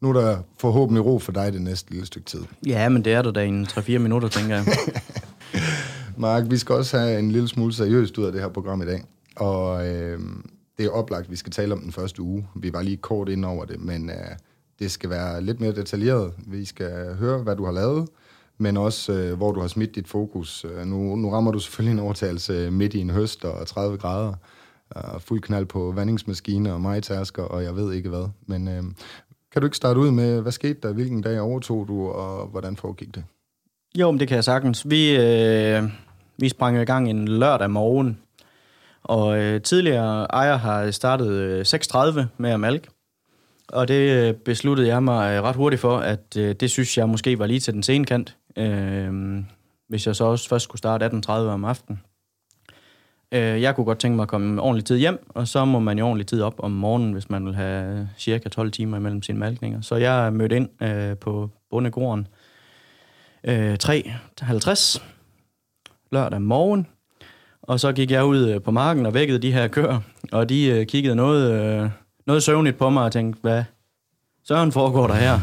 nu 0.00 0.08
er 0.08 0.12
der 0.12 0.38
forhåbentlig 0.58 1.04
ro 1.04 1.18
for 1.18 1.32
dig 1.32 1.52
det 1.52 1.62
næste 1.62 1.90
lille 1.90 2.06
stykke 2.06 2.26
tid. 2.26 2.40
Ja, 2.66 2.88
men 2.88 3.04
det 3.04 3.12
er 3.12 3.22
der 3.22 3.30
da 3.30 3.40
i 3.40 3.48
en 3.48 3.66
3-4 3.66 3.98
minutter, 3.98 4.28
tænker 4.28 4.56
jeg. 4.56 4.66
Mark, 6.16 6.44
vi 6.50 6.56
skal 6.56 6.74
også 6.74 6.98
have 6.98 7.18
en 7.18 7.30
lille 7.30 7.48
smule 7.48 7.72
seriøst 7.72 8.18
ud 8.18 8.24
af 8.24 8.32
det 8.32 8.40
her 8.40 8.48
program 8.48 8.82
i 8.82 8.86
dag. 8.86 9.02
Og 9.36 9.88
øh, 9.88 10.20
det 10.78 10.86
er 10.86 10.90
oplagt, 10.90 11.24
at 11.24 11.30
vi 11.30 11.36
skal 11.36 11.52
tale 11.52 11.72
om 11.72 11.80
den 11.80 11.92
første 11.92 12.22
uge. 12.22 12.46
Vi 12.56 12.72
var 12.72 12.82
lige 12.82 12.96
kort 12.96 13.28
ind 13.28 13.44
over 13.44 13.64
det, 13.64 13.80
men 13.80 14.10
øh, 14.10 14.16
det 14.78 14.90
skal 14.90 15.10
være 15.10 15.42
lidt 15.42 15.60
mere 15.60 15.72
detaljeret. 15.72 16.32
Vi 16.46 16.64
skal 16.64 17.14
høre, 17.14 17.38
hvad 17.38 17.56
du 17.56 17.64
har 17.64 17.72
lavet, 17.72 18.08
men 18.58 18.76
også, 18.76 19.12
øh, 19.12 19.36
hvor 19.36 19.52
du 19.52 19.60
har 19.60 19.68
smidt 19.68 19.94
dit 19.94 20.08
fokus. 20.08 20.64
Øh, 20.64 20.86
nu, 20.86 21.16
nu 21.16 21.30
rammer 21.30 21.52
du 21.52 21.58
selvfølgelig 21.58 21.92
en 21.92 21.98
overtagelse 21.98 22.70
midt 22.70 22.94
i 22.94 22.98
en 23.00 23.10
høst 23.10 23.44
og 23.44 23.66
30 23.66 23.98
grader. 23.98 24.34
Og 24.90 25.22
fuld 25.22 25.40
knald 25.40 25.66
på 25.66 25.92
vandingsmaskiner 25.96 26.72
og 26.72 26.80
majtasker, 26.80 27.42
og 27.42 27.62
jeg 27.62 27.76
ved 27.76 27.92
ikke 27.92 28.08
hvad. 28.08 28.28
Men 28.46 28.68
øh, 28.68 28.82
kan 29.52 29.62
du 29.62 29.66
ikke 29.66 29.76
starte 29.76 30.00
ud 30.00 30.10
med, 30.10 30.40
hvad 30.40 30.52
skete 30.52 30.80
der? 30.82 30.92
Hvilken 30.92 31.22
dag 31.22 31.40
overtog 31.40 31.88
du, 31.88 32.08
og 32.08 32.46
hvordan 32.46 32.76
foregik 32.76 33.14
det? 33.14 33.24
Jo, 33.98 34.10
men 34.10 34.20
det 34.20 34.28
kan 34.28 34.34
jeg 34.34 34.44
sagtens. 34.44 34.90
Vi, 34.90 35.16
øh, 35.16 35.82
vi 36.36 36.48
sprang 36.48 36.76
i 36.76 36.84
gang 36.84 37.10
en 37.10 37.28
lørdag 37.28 37.70
morgen, 37.70 38.18
og 39.02 39.38
øh, 39.38 39.62
tidligere 39.62 40.24
ejer 40.24 40.56
har 40.56 40.90
startet 40.90 41.30
øh, 41.30 41.60
6.30 41.60 42.20
med 42.38 42.50
at 42.50 42.60
malke. 42.60 42.88
Og 43.68 43.88
det 43.88 44.28
øh, 44.28 44.34
besluttede 44.34 44.88
jeg 44.88 45.02
mig 45.02 45.36
øh, 45.36 45.42
ret 45.42 45.56
hurtigt 45.56 45.80
for, 45.80 45.98
at 45.98 46.36
øh, 46.38 46.54
det 46.54 46.70
synes 46.70 46.98
jeg 46.98 47.08
måske 47.08 47.38
var 47.38 47.46
lige 47.46 47.60
til 47.60 47.74
den 47.74 47.82
sene 47.82 48.04
kant. 48.04 48.36
Øh, 48.58 49.42
hvis 49.88 50.06
jeg 50.06 50.16
så 50.16 50.24
også 50.24 50.48
først 50.48 50.64
skulle 50.64 50.78
starte 50.78 51.06
18.30 51.06 51.30
om 51.30 51.64
aftenen. 51.64 52.00
Øh, 53.32 53.62
jeg 53.62 53.76
kunne 53.76 53.84
godt 53.84 53.98
tænke 53.98 54.16
mig 54.16 54.22
at 54.22 54.28
komme 54.28 54.62
ordentlig 54.62 54.84
tid 54.84 54.98
hjem, 54.98 55.26
og 55.28 55.48
så 55.48 55.64
må 55.64 55.78
man 55.78 55.98
jo 55.98 56.06
ordentlig 56.06 56.26
tid 56.26 56.42
op 56.42 56.54
om 56.58 56.70
morgenen, 56.70 57.12
hvis 57.12 57.30
man 57.30 57.46
vil 57.46 57.54
have 57.54 58.08
cirka 58.18 58.48
12 58.48 58.70
timer 58.70 58.96
imellem 58.96 59.22
sine 59.22 59.38
malkninger. 59.38 59.80
Så 59.80 59.96
jeg 59.96 60.32
mødte 60.32 60.56
ind 60.56 60.82
øh, 60.82 61.16
på 61.16 61.50
bondegården 61.70 62.26
øh, 63.44 63.76
3.50 63.82 65.02
lørdag 66.12 66.42
morgen. 66.42 66.86
Og 67.62 67.80
så 67.80 67.92
gik 67.92 68.10
jeg 68.10 68.24
ud 68.24 68.48
øh, 68.48 68.62
på 68.62 68.70
marken 68.70 69.06
og 69.06 69.14
vækkede 69.14 69.38
de 69.38 69.52
her 69.52 69.68
køer, 69.68 70.00
og 70.32 70.48
de 70.48 70.66
øh, 70.66 70.86
kiggede 70.86 71.16
noget, 71.16 71.52
øh, 71.52 71.90
noget 72.26 72.42
søvnigt 72.42 72.78
på 72.78 72.90
mig 72.90 73.04
og 73.04 73.12
tænkte, 73.12 73.40
hvad 73.40 73.64
søren 74.44 74.72
foregår 74.72 75.06
der 75.06 75.14
her? 75.14 75.38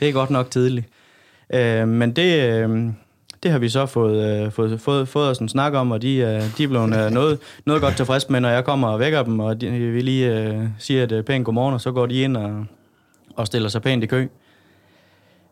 Det 0.00 0.08
er 0.08 0.12
godt 0.12 0.30
nok 0.30 0.50
tidligt. 0.50 0.88
Øh, 1.54 1.88
men 1.88 2.16
det, 2.16 2.52
øh, 2.52 2.92
det 3.42 3.50
har 3.50 3.58
vi 3.58 3.68
så 3.68 3.86
fået, 3.86 4.44
øh, 4.44 4.52
fået, 4.52 4.80
fået, 4.80 5.08
fået 5.08 5.30
os 5.30 5.38
en 5.38 5.48
snak 5.48 5.74
om, 5.74 5.90
og 5.90 6.02
de, 6.02 6.16
øh, 6.16 6.58
de 6.58 6.64
er 6.64 6.68
blevet 6.68 7.04
øh, 7.04 7.10
noget, 7.10 7.38
noget 7.66 7.82
godt 7.82 7.96
tilfreds 7.96 8.30
med, 8.30 8.40
når 8.40 8.48
jeg 8.48 8.64
kommer 8.64 8.88
og 8.88 8.98
vækker 8.98 9.22
dem, 9.22 9.40
og 9.40 9.60
de, 9.60 9.70
vi 9.70 10.00
lige 10.00 10.38
øh, 10.38 10.64
siger 10.78 11.04
et 11.04 11.12
øh, 11.12 11.24
pænt 11.24 11.44
godmorgen, 11.44 11.74
og 11.74 11.80
så 11.80 11.92
går 11.92 12.06
de 12.06 12.20
ind 12.20 12.36
og, 12.36 12.64
og 13.36 13.46
stiller 13.46 13.68
sig 13.68 13.82
pænt 13.82 14.04
i 14.04 14.06
kø. 14.06 14.28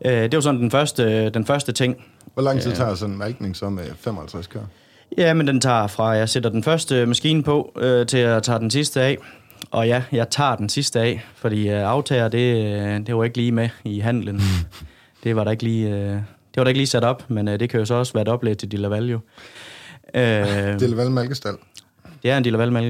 Øh, 0.04 0.12
det 0.12 0.34
var 0.34 0.40
sådan 0.40 0.60
den 0.60 0.70
første, 0.70 1.30
den 1.30 1.46
første 1.46 1.72
ting. 1.72 1.96
Hvor 2.34 2.42
lang 2.42 2.60
tid 2.60 2.72
tager 2.72 2.94
sådan 2.94 3.12
en 3.12 3.18
malkning 3.18 3.56
så 3.56 3.68
med 3.68 3.84
55 3.96 4.46
køer? 4.46 4.62
Ja, 5.18 5.34
men 5.34 5.46
den 5.46 5.60
tager 5.60 5.86
fra, 5.86 6.08
jeg 6.08 6.28
sætter 6.28 6.50
den 6.50 6.62
første 6.62 7.06
maskine 7.06 7.42
på, 7.42 7.72
øh, 7.76 8.06
til 8.06 8.18
at 8.18 8.42
tage 8.42 8.58
den 8.58 8.70
sidste 8.70 9.00
af. 9.00 9.18
Og 9.70 9.86
ja, 9.86 10.02
jeg 10.12 10.30
tager 10.30 10.56
den 10.56 10.68
sidste 10.68 11.00
af, 11.00 11.26
fordi 11.34 11.68
øh, 11.68 11.82
aftager, 11.82 12.28
det, 12.28 12.76
øh, 12.76 13.06
det 13.06 13.16
var 13.16 13.24
ikke 13.24 13.36
lige 13.36 13.52
med 13.52 13.68
i 13.84 13.98
handlen. 13.98 14.40
det 15.24 15.36
var 15.36 15.44
der 15.44 15.50
ikke 15.50 15.62
lige, 15.62 15.96
øh, 15.96 16.16
det 16.54 16.56
var 16.56 16.64
der 16.64 16.68
ikke 16.68 16.78
lige 16.78 16.86
sat 16.86 17.04
op, 17.04 17.30
men 17.30 17.48
øh, 17.48 17.60
det 17.60 17.70
kan 17.70 17.80
jo 17.80 17.86
så 17.86 17.94
også 17.94 18.12
være 18.12 18.22
et 18.22 18.28
oplæg 18.28 18.58
til 18.58 18.70
Dillaval 18.72 19.04
jo. 19.10 19.20
Øh, 20.14 20.22
Det 20.22 20.96
vel 20.96 21.10
Malkestal? 21.10 21.54
det 22.22 22.30
er 22.30 22.36
en 22.36 22.42
Dillaval 22.42 22.84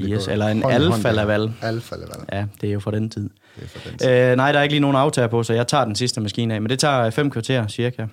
det 0.00 0.10
yes, 0.12 0.28
eller 0.28 0.46
en 0.46 0.62
Alfa. 0.64 1.10
Laval. 1.10 1.52
Alfa 1.62 1.94
Laval. 1.96 2.26
Ja, 2.32 2.46
det 2.60 2.68
er 2.68 2.72
jo 2.72 2.80
fra 2.80 2.90
den 2.90 3.10
tid. 3.10 3.30
Det 3.56 3.64
er 3.64 3.68
for 3.68 3.88
den 3.88 3.98
tid. 3.98 4.08
Øh, 4.10 4.36
nej, 4.36 4.52
der 4.52 4.58
er 4.58 4.62
ikke 4.62 4.72
lige 4.72 4.80
nogen 4.80 4.96
aftager 4.96 5.28
på, 5.28 5.42
så 5.42 5.52
jeg 5.52 5.66
tager 5.66 5.84
den 5.84 5.94
sidste 5.94 6.20
maskine 6.20 6.54
af. 6.54 6.62
Men 6.62 6.70
det 6.70 6.78
tager 6.78 7.10
fem 7.10 7.30
kvarter 7.30 7.68
cirka. 7.68 8.06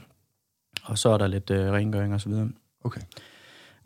Og 0.84 0.98
så 0.98 1.10
er 1.10 1.18
der 1.18 1.28
lidt 1.28 1.50
øh, 1.50 1.72
rengøring 1.72 2.14
og 2.14 2.22
så 2.22 2.30
videre. 2.30 2.50
Okay. 2.84 3.02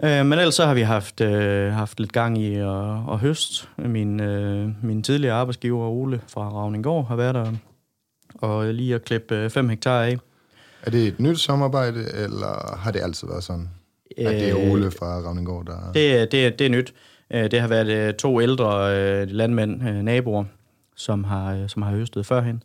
Øh, 0.03 0.25
men 0.25 0.39
ellers 0.39 0.55
så 0.55 0.65
har 0.65 0.73
vi 0.73 0.81
haft, 0.81 1.21
øh, 1.21 1.71
haft 1.73 1.99
lidt 1.99 2.11
gang 2.11 2.37
i 2.37 2.55
at, 2.55 2.91
at 3.11 3.19
høst. 3.19 3.69
Min, 3.77 4.19
øh, 4.19 4.69
min 4.83 5.03
tidligere 5.03 5.35
arbejdsgiver, 5.35 5.87
Ole 5.87 6.21
fra 6.27 6.49
Ravningård, 6.49 7.07
har 7.07 7.15
været 7.15 7.35
der 7.35 7.51
og 8.35 8.73
lige 8.73 8.95
at 8.95 9.05
klippe 9.05 9.49
5 9.49 9.69
hektar 9.69 10.03
af. 10.03 10.17
Er 10.83 10.91
det 10.91 11.07
et 11.07 11.19
nyt 11.19 11.39
samarbejde, 11.39 11.99
eller 12.23 12.77
har 12.77 12.91
det 12.91 12.99
altid 12.99 13.27
været 13.27 13.43
sådan? 13.43 13.69
At 14.17 14.25
det 14.33 14.49
er 14.49 14.57
Øh, 14.59 14.71
Ole 14.71 14.91
fra 14.91 15.05
Ravningård, 15.05 15.65
der... 15.65 15.91
Det, 15.93 16.31
det, 16.31 16.59
det 16.59 16.65
er 16.65 16.69
nyt. 16.69 16.93
Øh, 17.33 17.51
Det 17.51 17.61
har 17.61 17.67
været 17.67 18.07
øh, 18.07 18.13
to 18.13 18.41
ældre 18.41 18.97
øh, 18.97 19.27
landmænd, 19.29 19.87
øh, 19.87 19.95
naboer, 19.95 20.43
som 20.95 21.23
har, 21.23 21.53
øh, 21.55 21.69
som 21.69 21.81
har 21.81 21.91
høstet 21.91 22.25
førhen. 22.25 22.63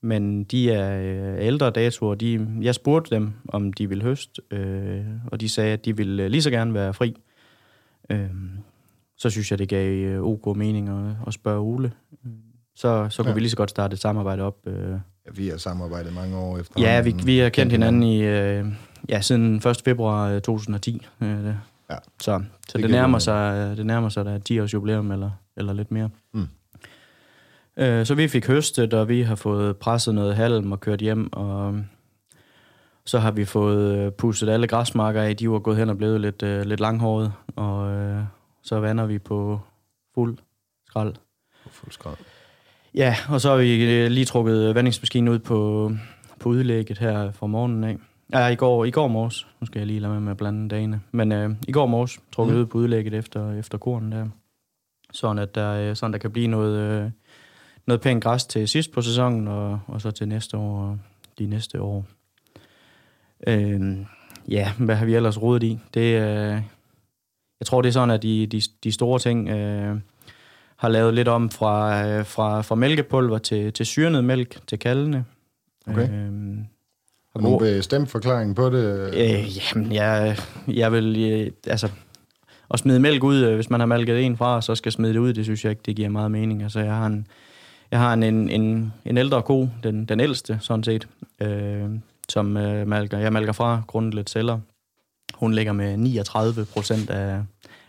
Men 0.00 0.44
de 0.44 0.70
er 0.70 1.00
øh, 1.00 1.46
ældre 1.46 1.70
datoer. 1.70 2.14
De, 2.14 2.46
jeg 2.60 2.74
spurgte 2.74 3.14
dem, 3.14 3.32
om 3.48 3.72
de 3.72 3.88
ville 3.88 4.04
høste, 4.04 4.42
øh, 4.50 5.04
og 5.26 5.40
de 5.40 5.48
sagde, 5.48 5.72
at 5.72 5.84
de 5.84 5.96
ville 5.96 6.22
øh, 6.22 6.30
lige 6.30 6.42
så 6.42 6.50
gerne 6.50 6.74
være 6.74 6.94
fri. 6.94 7.16
Øh, 8.10 8.26
så 9.16 9.30
synes 9.30 9.50
jeg, 9.50 9.58
det 9.58 9.68
gav 9.68 9.92
øh, 9.92 10.22
ok 10.22 10.56
mening 10.56 10.88
at, 10.88 11.16
at 11.26 11.34
spørge 11.34 11.60
Ole. 11.60 11.92
Så, 12.76 13.06
så 13.10 13.22
kunne 13.22 13.30
Ja. 13.30 13.34
vi 13.34 13.40
lige 13.40 13.50
så 13.50 13.56
godt 13.56 13.70
starte 13.70 13.94
et 13.94 14.00
samarbejde 14.00 14.42
op. 14.42 14.56
Øh. 14.66 14.90
Ja, 15.26 15.30
vi 15.34 15.48
har 15.48 15.56
samarbejdet 15.56 16.12
mange 16.14 16.36
år 16.36 16.58
efter. 16.58 16.80
Ja, 16.80 17.00
vi, 17.00 17.14
vi 17.24 17.38
har 17.38 17.48
kendt 17.48 17.72
hinanden 17.72 18.02
i, 18.02 18.22
øh, 18.22 18.66
ja, 19.08 19.20
siden 19.20 19.56
1. 19.56 19.82
februar 19.84 20.28
øh, 20.28 20.40
2010. 20.40 21.06
Øh, 21.20 21.28
det. 21.28 21.58
Ja. 21.90 21.96
Så, 22.20 22.42
så 22.68 22.78
Det 22.78 22.82
det, 22.82 22.90
nærmer 22.90 23.18
sig, 23.18 23.76
det 23.76 23.86
nærmer 23.86 24.08
sig 24.08 24.24
da 24.24 24.38
10 24.38 24.60
års 24.60 24.74
jubilæum 24.74 25.10
eller, 25.10 25.30
eller 25.56 25.72
lidt 25.72 25.90
mere. 25.90 26.10
Mm. 26.34 26.48
Øh, 27.76 28.06
så 28.06 28.14
vi 28.14 28.28
fik 28.28 28.46
høstet, 28.46 28.94
og 28.94 29.08
vi 29.08 29.22
har 29.22 29.34
fået 29.34 29.76
presset 29.76 30.14
noget 30.14 30.36
halm 30.36 30.72
og 30.72 30.80
kørt 30.80 31.00
hjem, 31.00 31.32
og 31.32 31.80
så 33.06 33.18
har 33.18 33.30
vi 33.30 33.44
fået 33.44 34.14
pusset 34.14 34.48
alle 34.48 34.66
græsmarker 34.66 35.22
af. 35.22 35.36
De 35.36 35.50
var 35.50 35.58
gået 35.58 35.76
hen 35.76 35.88
og 35.90 35.98
blevet 35.98 36.20
lidt, 36.20 36.42
øh, 36.42 36.62
lidt 36.62 36.80
langhåret, 36.80 37.32
og 37.56 37.90
øh, 37.92 38.22
så 38.62 38.80
vander 38.80 39.06
vi 39.06 39.18
på 39.18 39.60
fuld 40.14 40.38
skrald. 40.88 41.14
Fuld 41.70 41.92
skrald. 41.92 42.16
Ja, 42.94 43.16
og 43.28 43.40
så 43.40 43.50
har 43.50 43.56
vi 43.56 43.94
øh, 43.94 44.10
lige 44.10 44.24
trukket 44.24 44.74
vandingsmaskinen 44.74 45.28
ud 45.28 45.38
på, 45.38 45.90
på 46.40 46.48
udlægget 46.48 46.98
her 46.98 47.30
fra 47.30 47.46
morgenen 47.46 47.84
af. 47.84 47.96
Ja, 48.32 48.46
i 48.46 48.54
går, 48.54 48.84
i 48.84 48.90
går 48.90 49.08
morges. 49.08 49.46
Nu 49.60 49.66
skal 49.66 49.78
jeg 49.78 49.86
lige 49.86 50.00
lade 50.00 50.12
med 50.12 50.20
med 50.20 50.30
at 50.30 50.36
blande 50.36 50.68
dagene. 50.68 51.00
Men 51.12 51.32
øh, 51.32 51.50
i 51.68 51.72
går 51.72 51.86
morges 51.86 52.20
trukket 52.32 52.54
Mm. 52.54 52.60
ud 52.60 52.66
på 52.66 52.78
udlægget 52.78 53.14
efter, 53.14 53.52
efter 53.58 53.78
kornen 53.78 54.12
der. 54.12 54.26
Sådan 55.12 55.38
at 55.38 55.54
der, 55.54 55.70
øh, 55.72 55.96
sådan 55.96 56.12
der 56.12 56.18
kan 56.18 56.30
blive 56.30 56.46
noget, 56.46 56.78
øh, 56.78 57.10
noget 57.86 58.00
pænt 58.00 58.22
græs 58.22 58.46
til 58.46 58.68
sidst 58.68 58.92
på 58.92 59.02
sæsonen, 59.02 59.48
og, 59.48 59.80
og 59.86 60.00
så 60.00 60.10
til 60.10 60.28
næste 60.28 60.56
år 60.56 60.80
og 60.80 60.98
de 61.38 61.46
næste 61.46 61.80
år. 61.80 62.04
Øh, 63.46 63.96
ja, 64.48 64.72
hvad 64.78 64.96
har 64.96 65.06
vi 65.06 65.14
ellers 65.14 65.42
rodet 65.42 65.62
i? 65.62 65.78
Det, 65.94 66.00
øh, 66.00 66.62
jeg 67.60 67.66
tror, 67.66 67.82
det 67.82 67.88
er 67.88 67.92
sådan, 67.92 68.10
at 68.10 68.22
de, 68.22 68.46
de, 68.46 68.60
de 68.84 68.92
store 68.92 69.18
ting... 69.18 69.48
Øh, 69.48 69.96
har 70.76 70.88
lavet 70.88 71.14
lidt 71.14 71.28
om 71.28 71.50
fra, 71.50 72.06
øh, 72.06 72.26
fra, 72.26 72.62
fra 72.62 72.74
mælkepulver 72.74 73.38
til, 73.38 73.72
til 73.72 73.86
syrnet 73.86 74.24
mælk 74.24 74.58
til 74.66 74.78
kaldene. 74.78 75.24
Okay. 75.86 76.08
Øhm, 76.08 76.66
Har 77.32 77.40
du 77.40 77.44
nogen 77.44 77.58
bestemt 77.58 78.10
forklaring 78.10 78.56
på 78.56 78.70
det? 78.70 79.14
øh, 79.14 79.58
jamen, 79.74 79.92
jeg, 79.92 80.36
jeg 80.68 80.92
vil... 80.92 81.32
Øh, 81.32 81.50
altså, 81.66 81.88
at 82.70 82.78
smide 82.78 83.00
mælk 83.00 83.24
ud, 83.24 83.36
øh, 83.36 83.54
hvis 83.54 83.70
man 83.70 83.80
har 83.80 83.86
malket 83.86 84.24
en 84.24 84.36
fra, 84.36 84.62
så 84.62 84.74
skal 84.74 84.92
smide 84.92 85.12
det 85.12 85.18
ud, 85.18 85.32
det 85.32 85.44
synes 85.44 85.64
jeg 85.64 85.70
ikke, 85.70 85.82
det 85.86 85.96
giver 85.96 86.08
meget 86.08 86.30
mening. 86.30 86.62
Altså, 86.62 86.80
jeg 86.80 86.94
har 86.94 87.06
en, 87.06 87.26
jeg 87.90 87.98
har 87.98 88.12
en, 88.12 88.22
en, 88.22 88.50
en, 88.50 88.92
en 89.04 89.18
ældre 89.18 89.42
ko, 89.42 89.68
den, 89.82 90.04
den 90.04 90.20
ældste, 90.20 90.58
sådan 90.60 90.84
set, 90.84 91.08
øh, 91.40 91.84
som 92.28 92.56
øh, 92.56 92.86
malker, 92.86 93.18
jeg 93.18 93.32
malker 93.32 93.52
fra 93.52 93.82
grundet 93.86 94.14
lidt 94.14 94.30
celler. 94.30 94.58
Hun 95.34 95.54
ligger 95.54 95.72
med 95.72 95.96
39 95.96 96.64
procent 96.64 97.10
af, 97.10 97.40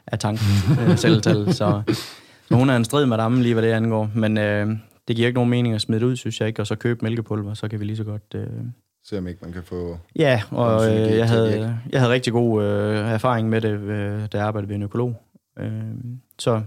af 0.07 0.19
tanken, 0.19 0.47
øh, 0.81 0.97
celletal, 0.97 1.53
så, 1.53 1.81
så 2.47 2.55
hun 2.55 2.69
er 2.69 2.75
en 2.75 2.85
strid 2.85 3.05
madame 3.05 3.41
lige, 3.43 3.53
hvad 3.53 3.63
det 3.63 3.71
angår. 3.71 4.09
Men 4.15 4.37
øh, 4.37 4.67
det 5.07 5.15
giver 5.15 5.27
ikke 5.27 5.37
nogen 5.37 5.49
mening 5.49 5.75
at 5.75 5.81
smide 5.81 5.99
det 5.99 6.05
ud, 6.05 6.15
synes 6.15 6.39
jeg 6.39 6.47
ikke, 6.47 6.61
og 6.61 6.67
så 6.67 6.75
købe 6.75 6.99
mælkepulver, 7.03 7.53
så 7.53 7.67
kan 7.67 7.79
vi 7.79 7.85
lige 7.85 7.97
så 7.97 8.03
godt... 8.03 8.23
Øh, 8.35 8.47
Se 9.07 9.17
om 9.17 9.27
ikke 9.27 9.39
man 9.43 9.53
kan 9.53 9.63
få... 9.63 9.97
Ja, 10.15 10.41
og 10.51 10.87
øh, 10.87 11.17
jeg, 11.17 11.27
havde, 11.29 11.79
jeg 11.89 11.99
havde 12.01 12.13
rigtig 12.13 12.33
god 12.33 12.63
øh, 12.63 12.97
erfaring 12.97 13.49
med 13.49 13.61
det, 13.61 13.79
øh, 13.79 14.19
da 14.31 14.37
jeg 14.37 14.47
arbejdede 14.47 14.69
ved 14.69 14.75
en 14.75 14.83
økolog. 14.83 15.21
Øh, 15.59 15.71
så 16.39 16.61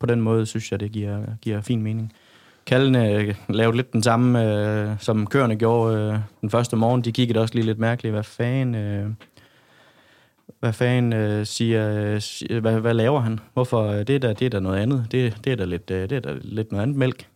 på 0.00 0.06
den 0.06 0.20
måde 0.20 0.46
synes 0.46 0.72
jeg, 0.72 0.80
det 0.80 0.92
giver, 0.92 1.18
giver 1.40 1.60
fin 1.60 1.82
mening. 1.82 2.12
kaldene 2.66 3.12
øh, 3.12 3.34
lavede 3.48 3.76
lidt 3.76 3.92
den 3.92 4.02
samme, 4.02 4.54
øh, 4.54 4.90
som 4.98 5.26
køerne 5.26 5.56
gjorde 5.56 5.96
øh, 5.96 6.18
den 6.40 6.50
første 6.50 6.76
morgen. 6.76 7.02
De 7.02 7.12
kiggede 7.12 7.40
også 7.40 7.54
lige 7.54 7.66
lidt 7.66 7.78
mærkeligt. 7.78 8.12
Hvad 8.12 8.22
fanden... 8.22 8.74
Øh, 8.74 9.10
hvad 10.62 10.72
fanden 10.72 11.12
øh, 11.12 11.46
siger, 11.46 12.18
siger 12.18 12.60
hvad, 12.60 12.80
hvad 12.80 12.94
laver 12.94 13.20
han? 13.20 13.40
Hvorfor 13.52 13.82
øh, 13.86 13.98
det 13.98 14.10
er 14.10 14.18
der, 14.18 14.32
det 14.32 14.46
er 14.46 14.50
der 14.50 14.60
noget 14.60 14.78
andet? 14.78 15.06
Det, 15.10 15.36
det 15.44 15.52
er 15.52 15.56
der 15.56 15.64
lidt, 15.64 15.90
øh, 15.90 16.10
det 16.10 16.16
er 16.16 16.20
der 16.20 16.34
lidt 16.42 16.72
noget 16.72 16.82
andet 16.82 16.96
mælk. 16.96 17.26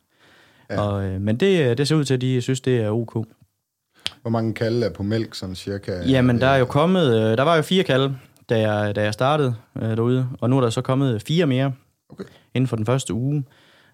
Ja. 0.71 0.81
Og, 0.81 1.05
øh, 1.05 1.21
men 1.21 1.37
det, 1.37 1.71
øh, 1.71 1.79
det 1.79 1.89
ser 1.89 1.97
ud 1.97 2.05
til, 2.05 2.15
at 2.15 2.21
de 2.21 2.41
synes, 2.41 2.61
det 2.61 2.81
er 2.81 2.91
ok. 2.91 3.27
Hvor 4.23 4.31
mange 4.31 4.55
kalde 4.55 4.87
er 4.87 4.91
på 4.91 5.03
mælk, 5.03 5.35
sådan 5.35 5.55
cirka? 5.55 5.93
Jamen, 6.09 6.41
der 6.41 6.47
er 6.47 6.57
jo 6.57 6.65
kommet, 6.65 7.07
øh, 7.15 7.39
der 7.39 7.43
var 7.43 7.57
jo 7.57 7.63
fire 7.63 7.83
kalde, 7.85 8.17
da 8.49 8.71
jeg, 8.71 8.97
da 8.97 9.03
jeg 9.03 9.13
startede 9.15 9.55
øh, 9.83 9.97
derude, 9.97 10.29
og 10.41 10.51
nu 10.51 10.57
er 10.57 10.61
der 10.61 10.71
så 10.71 10.81
kommet 10.81 11.23
fire 11.23 11.47
mere 11.47 11.73
Okay. 12.11 12.25
inden 12.55 12.69
for 12.69 12.77
den 12.77 12.87
første 12.87 13.15
uge. 13.15 13.45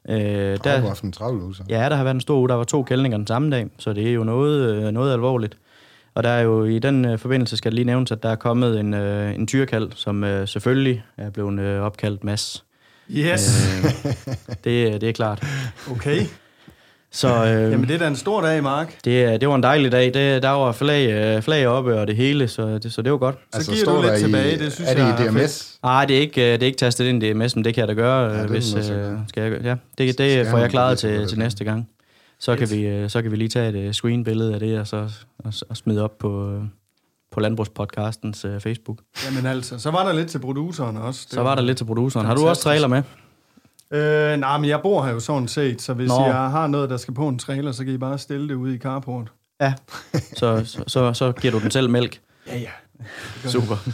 Øh, 0.09 0.17
Der 0.17 0.57
der, 0.57 0.71
har 0.79 0.87
haft 0.89 1.03
en 1.03 1.13
travl 1.13 1.43
uge, 1.43 1.55
så. 1.55 1.63
Ja, 1.69 1.89
der 1.89 1.97
har 1.97 2.05
været 2.05 2.15
en 2.15 2.21
stor 2.21 2.39
uge. 2.39 2.49
Der 2.49 2.55
var 2.55 2.65
to 2.65 2.83
kældninger 2.83 3.19
den 3.19 3.27
samme 3.27 3.51
dag, 3.51 3.67
så 3.79 3.93
det 3.93 4.09
er 4.09 4.13
jo 4.13 4.25
noget, 4.25 4.75
øh, 4.75 4.91
noget 4.93 5.13
alvorligt. 5.13 5.57
Og 6.15 6.23
der 6.23 6.29
er 6.31 6.43
jo 6.43 6.65
i 6.65 6.79
den 6.79 7.05
øh, 7.05 7.19
forbindelse, 7.19 7.57
skal 7.57 7.71
det 7.71 7.75
lige 7.77 7.85
nævnes, 7.87 8.13
at 8.13 8.23
der 8.23 8.29
er 8.29 8.35
kommet 8.37 8.81
en, 8.81 8.95
øh, 8.95 9.35
en 9.35 9.47
tyrkald, 9.47 9.91
som 9.95 10.25
øh, 10.25 10.49
selvfølgelig 10.49 11.03
er 11.19 11.31
blevet 11.31 11.61
øh, 11.61 11.81
opkaldt 11.81 12.25
Mads. 12.25 12.65
Yes, 13.11 13.69
Øh, 13.85 14.13
det, 14.65 15.01
det 15.01 15.09
er 15.09 15.13
klart. 15.13 15.43
okay. 15.91 16.21
Så 17.15 17.29
øh, 17.29 17.73
Jamen, 17.73 17.89
det 17.89 17.95
er 17.95 17.99
da 17.99 18.07
en 18.07 18.17
stor 18.17 18.41
dag, 18.41 18.63
Mark. 18.63 18.95
det, 19.05 19.23
er- 19.25 19.37
det 19.37 19.49
var 19.49 19.55
en 19.55 19.63
dejlig 19.63 19.93
dag. 19.93 20.05
Det, 20.15 20.43
der 20.43 20.49
var 20.49 20.73
flag, 20.73 21.11
øh, 21.37 21.43
flag 21.43 21.67
oppe 21.67 22.01
og 22.01 22.07
det 22.07 22.17
hele, 22.17 22.49
så 22.49 22.79
det, 22.79 22.93
så 22.93 23.03
det 23.03 23.13
var 23.13 23.19
godt. 23.19 23.37
Så 23.55 23.71
giver 23.71 23.85
står 23.85 23.97
du 23.97 24.03
lidt 24.03 24.15
tilbage, 24.21 24.59
det 24.59 24.73
synes 24.73 24.91
er 24.91 24.95
det 24.95 25.01
jeg 25.03 25.21
i 25.21 25.27
er 25.27 25.31
DMS? 25.43 25.79
Nej, 25.83 26.05
det 26.05 26.17
er 26.17 26.21
ikke, 26.21 26.41
øh, 26.47 26.53
det 26.53 26.63
er 26.63 26.67
ikke 26.67 26.77
tastet 26.79 27.05
ind 27.05 27.23
i 27.23 27.33
DMS, 27.33 27.57
men 27.57 27.65
det 27.65 27.75
kan 27.75 27.81
jeg 27.81 27.89
da 27.89 27.93
gøre, 27.93 28.29
det 28.31 28.37
ja, 28.39 28.43
er 28.43 28.47
hvis 28.47 28.75
øh, 28.75 28.83
skal 29.29 29.43
jeg. 29.43 29.63
Ja, 29.63 29.75
det, 29.99 30.15
Skal 30.15 30.27
det 30.41 30.47
får 30.47 30.59
jeg 30.59 30.71
klaret 30.71 30.99
til, 30.99 31.11
det 31.21 31.29
til 31.29 31.39
næste 31.39 31.65
gang. 31.65 31.89
Så 32.43 32.57
kan, 32.57 32.71
vi, 32.71 32.87
øh, 32.87 33.11
så 33.11 33.23
kan 33.23 33.31
vi 33.31 33.37
lige 33.37 33.49
tage 33.49 33.69
et 33.69 33.75
øh, 33.75 33.93
screenbillede 33.93 34.55
af 34.55 34.61
det, 34.61 34.81
og 34.81 34.87
så 34.87 35.11
og, 35.39 35.53
og 35.69 35.77
smide 35.77 36.05
op 36.05 36.19
på, 36.19 36.51
øh, 36.51 36.63
på 37.31 37.41
Landbrugspodcastens 37.41 38.45
øh, 38.45 38.61
Facebook. 38.61 38.99
Jamen 39.27 39.47
altså, 39.47 39.79
så 39.79 39.91
var 39.91 40.05
der 40.05 40.13
lidt 40.13 40.29
til 40.29 40.39
produceren 40.39 40.97
også. 40.97 41.21
Det 41.25 41.35
Så 41.35 41.43
var 41.43 41.55
der 41.55 41.63
lidt 41.63 41.79
til 41.79 41.85
produceren. 41.85 42.27
Har 42.27 42.35
du 42.35 42.49
også 42.49 42.63
trailer 42.63 42.89
med? 42.89 43.03
Øh, 43.91 44.39
nej, 44.41 44.59
men 44.59 44.71
jeg 44.71 44.81
bor 44.83 45.05
her 45.05 45.13
jo 45.13 45.21
sådan 45.21 45.49
set, 45.49 45.83
så 45.83 45.95
hvis 45.95 46.09
Nå. 46.09 46.25
jeg 46.25 46.35
har 46.35 46.67
noget, 46.67 46.91
der 46.91 46.97
skal 46.97 47.15
på 47.15 47.29
en 47.29 47.39
trailer, 47.39 47.73
så 47.73 47.85
kan 47.85 47.95
I 47.95 47.99
bare 47.99 48.19
stille 48.19 48.49
det 48.49 48.55
ude 48.55 48.75
i 48.75 48.79
carport. 48.79 49.33
Ja. 49.61 49.75
Så, 50.37 50.65
så, 50.65 50.85
så, 50.87 51.13
så 51.13 51.33
giver 51.33 51.53
du 51.53 51.61
den 51.61 51.71
selv 51.71 51.91
mælk. 51.91 52.21
Ja, 52.47 52.59
ja. 52.59 52.71
Super. 53.49 53.89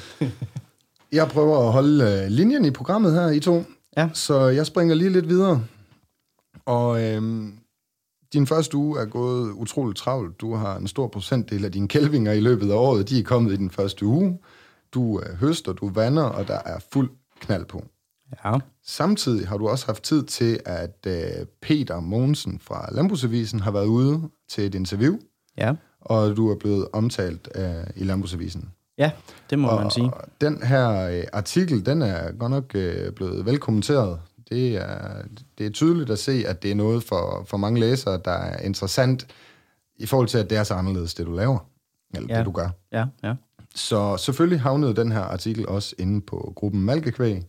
Jeg 1.13 1.29
prøver 1.29 1.67
at 1.67 1.73
holde 1.73 2.31
linjen 2.31 2.65
i 2.65 2.71
programmet 2.71 3.13
her, 3.13 3.29
I 3.29 3.41
to. 3.41 3.65
Ja. 3.97 4.09
Så 4.13 4.47
jeg 4.47 4.67
springer 4.67 4.95
lige 4.95 5.11
lidt 5.11 5.29
videre. 5.29 5.65
Og 6.67 7.03
øhm, 7.03 7.59
din 8.33 8.47
første 8.47 8.77
uge 8.77 9.01
er 9.01 9.05
gået 9.07 9.53
utroligt 9.53 9.99
travlt. 9.99 10.41
Du 10.41 10.55
har 10.55 10.77
en 10.77 10.87
stor 10.89 11.09
procentdel 11.09 11.65
af 11.65 11.73
dine 11.73 11.89
kælvinger 11.89 12.33
i 12.33 12.41
løbet 12.41 12.71
af 12.71 12.75
året. 12.75 13.09
De 13.09 13.19
er 13.21 13.25
kommet 13.25 13.53
i 13.53 13.57
den 13.57 13.71
første 13.71 14.07
uge. 14.07 14.39
Du 14.95 15.21
høster, 15.41 15.73
du 15.73 15.89
vander, 15.89 16.23
og 16.23 16.49
der 16.49 16.59
er 16.65 16.79
fuld 16.93 17.11
knald 17.41 17.65
på. 17.65 17.85
Ja. 18.45 18.59
Samtidig 18.87 19.49
har 19.49 19.57
du 19.57 19.69
også 19.69 19.87
haft 19.87 20.03
tid 20.03 20.23
til, 20.23 20.61
at 20.65 21.07
øh, 21.07 21.47
Peter 21.63 22.01
Mogensen 22.01 22.61
fra 22.63 22.89
Landbrugsavisen 22.93 23.61
har 23.61 23.71
været 23.71 23.87
ude 23.87 24.23
til 24.49 24.65
et 24.65 24.75
interview, 24.75 25.17
Ja. 25.59 25.75
og 26.01 26.37
du 26.37 26.51
er 26.51 26.55
blevet 26.57 26.89
omtalt 26.93 27.49
øh, 27.55 27.65
i 27.97 28.05
Landbrugsavisen. 28.05 28.69
Ja, 28.99 29.11
det 29.51 29.59
må 29.59 29.69
og, 29.69 29.81
man 29.81 29.91
sige. 29.91 30.11
Den 30.41 30.63
her 30.63 31.09
øh, 31.09 31.25
artikel, 31.33 31.87
den 31.87 32.03
er 32.03 32.33
godt 32.33 32.51
nok 32.51 32.75
øh, 32.75 33.13
blevet 33.13 33.47
velkommenteret. 33.47 34.21
Det 34.51 34.77
er, 34.77 35.23
det 35.59 35.67
er 35.67 35.71
tydeligt 35.71 36.11
at 36.11 36.19
se, 36.19 36.45
at 36.47 36.63
det 36.63 36.71
er 36.71 36.75
noget 36.75 37.03
for, 37.03 37.45
for 37.47 37.57
mange 37.57 37.81
læsere, 37.81 38.21
der 38.25 38.31
er 38.33 38.61
interessant 38.63 39.27
i 39.97 40.07
forhold 40.07 40.29
til, 40.29 40.39
at 40.39 40.51
det 40.51 40.59
er 40.59 40.65
så 40.65 40.75
anderledes, 40.75 41.15
det 41.15 41.27
du 41.27 41.33
laver, 41.33 41.59
eller 42.15 42.29
Ja. 42.31 42.39
det 42.39 42.47
du 42.47 42.53
gør. 42.53 42.69
Ja, 42.93 43.05
ja. 43.23 43.35
Så 43.75 44.17
selvfølgelig 44.17 44.61
havnede 44.61 44.97
den 44.97 45.13
her 45.13 45.21
artikel 45.21 45.69
også 45.69 45.95
inde 45.99 46.21
på 46.21 46.53
gruppen 46.57 46.83
Malkekvæg, 46.83 47.43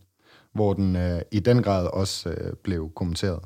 hvor 0.54 0.72
den 0.74 0.96
øh, 0.96 1.20
i 1.32 1.40
den 1.40 1.62
grad 1.62 1.86
også 1.86 2.30
øh, 2.30 2.52
blev 2.64 2.90
kommenteret. 2.96 3.40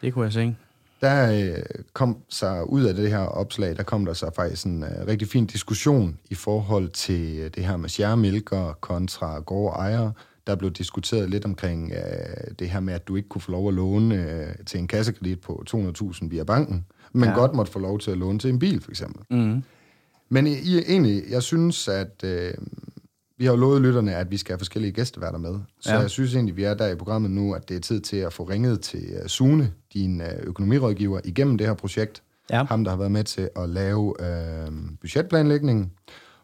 Det 0.00 0.14
kunne 0.14 0.24
jeg 0.24 0.32
se. 0.32 0.56
Der 1.00 1.32
øh, 1.32 1.62
kom 1.92 2.16
sig 2.28 2.70
ud 2.70 2.84
af 2.84 2.94
det 2.94 3.10
her 3.10 3.18
opslag, 3.18 3.76
der 3.76 3.82
kom 3.82 4.04
der 4.04 4.12
så 4.12 4.30
faktisk 4.36 4.66
en 4.66 4.82
øh, 4.82 5.06
rigtig 5.06 5.28
fin 5.28 5.46
diskussion 5.46 6.18
i 6.30 6.34
forhold 6.34 6.88
til 6.88 7.38
øh, 7.38 7.50
det 7.54 7.64
her 7.64 7.76
med 7.76 7.88
sjærmælker 7.88 8.72
kontra 8.80 9.38
gårdejere. 9.38 10.12
Der 10.46 10.54
blev 10.54 10.70
diskuteret 10.70 11.30
lidt 11.30 11.44
omkring 11.44 11.92
øh, 11.92 12.54
det 12.58 12.70
her 12.70 12.80
med, 12.80 12.94
at 12.94 13.08
du 13.08 13.16
ikke 13.16 13.28
kunne 13.28 13.42
få 13.42 13.50
lov 13.50 13.68
at 13.68 13.74
låne 13.74 14.14
øh, 14.14 14.54
til 14.66 14.80
en 14.80 14.88
kassekredit 14.88 15.40
på 15.40 15.64
200.000 15.70 16.28
via 16.28 16.44
banken, 16.44 16.86
men 17.12 17.28
Ja. 17.28 17.34
godt 17.34 17.54
måtte 17.54 17.72
få 17.72 17.78
lov 17.78 17.98
til 17.98 18.10
at 18.10 18.18
låne 18.18 18.38
til 18.38 18.50
en 18.50 18.58
bil, 18.58 18.80
for 18.80 18.90
eksempel. 18.90 19.38
Mm. 19.38 19.62
Men 20.28 20.46
i, 20.46 20.52
i, 20.52 20.78
egentlig, 20.78 21.22
jeg 21.30 21.42
synes, 21.42 21.88
at 21.88 22.24
øh, 22.24 22.54
vi 23.38 23.44
har 23.44 23.52
jo 23.52 23.58
lovet 23.58 23.82
lytterne, 23.82 24.14
at 24.16 24.30
vi 24.30 24.36
skal 24.36 24.52
have 24.52 24.58
forskellige 24.58 24.92
gæsteværter 24.92 25.38
med. 25.38 25.58
Så 25.80 25.92
Ja. 25.94 25.98
jeg 26.00 26.10
synes 26.10 26.34
egentlig, 26.34 26.56
vi 26.56 26.64
er 26.64 26.74
der 26.74 26.88
i 26.88 26.94
programmet 26.94 27.30
nu, 27.30 27.54
at 27.54 27.68
det 27.68 27.76
er 27.76 27.80
tid 27.80 28.00
til 28.00 28.16
at 28.16 28.32
få 28.32 28.44
ringet 28.44 28.80
til 28.80 29.04
uh, 29.20 29.26
Sune, 29.26 29.72
din 29.94 30.20
uh, 30.20 30.26
økonomirådgiver, 30.42 31.20
igennem 31.24 31.58
det 31.58 31.66
her 31.66 31.74
projekt. 31.74 32.22
Ja. 32.50 32.64
Ham, 32.64 32.84
der 32.84 32.90
har 32.90 32.98
været 32.98 33.10
med 33.12 33.24
til 33.24 33.48
at 33.56 33.68
lave 33.68 34.14
øh, 34.20 34.72
budgetplanlægningen. 35.00 35.92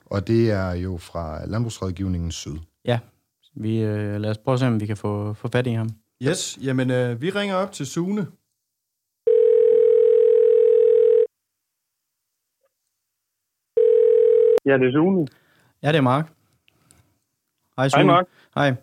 Og 0.07 0.29
det 0.29 0.51
er 0.51 0.73
jo 0.73 0.97
fra 0.97 1.47
Landbrugsrådgivningen 1.47 2.31
Syd. 2.31 2.57
Ja. 2.85 2.99
Vi, 3.61 3.81
øh, 3.83 4.21
lad 4.21 4.31
os 4.31 4.39
prøve 4.39 4.53
at 4.53 4.61
se, 4.61 4.67
om 4.67 4.81
vi 4.81 4.87
kan 4.87 4.97
få, 4.97 5.33
få 5.33 5.49
fat 5.49 5.67
i 5.67 5.71
ham. 5.71 5.89
Yes, 6.23 6.59
jamen 6.63 6.91
øh, 6.91 7.23
vi 7.23 7.31
ringer 7.31 7.55
op 7.55 7.73
til 7.73 7.87
Sune. 7.87 8.27
Ja, 14.67 14.79
det 14.79 14.87
er 14.87 14.93
Sune. 14.93 15.27
Ja, 15.83 15.89
det 15.89 15.97
er 15.97 16.01
Mark. 16.01 16.33
Hej, 17.77 17.89
Sune. 17.89 18.05
Hej, 18.05 18.13
Mark. 18.13 18.27
Hej. 18.55 18.75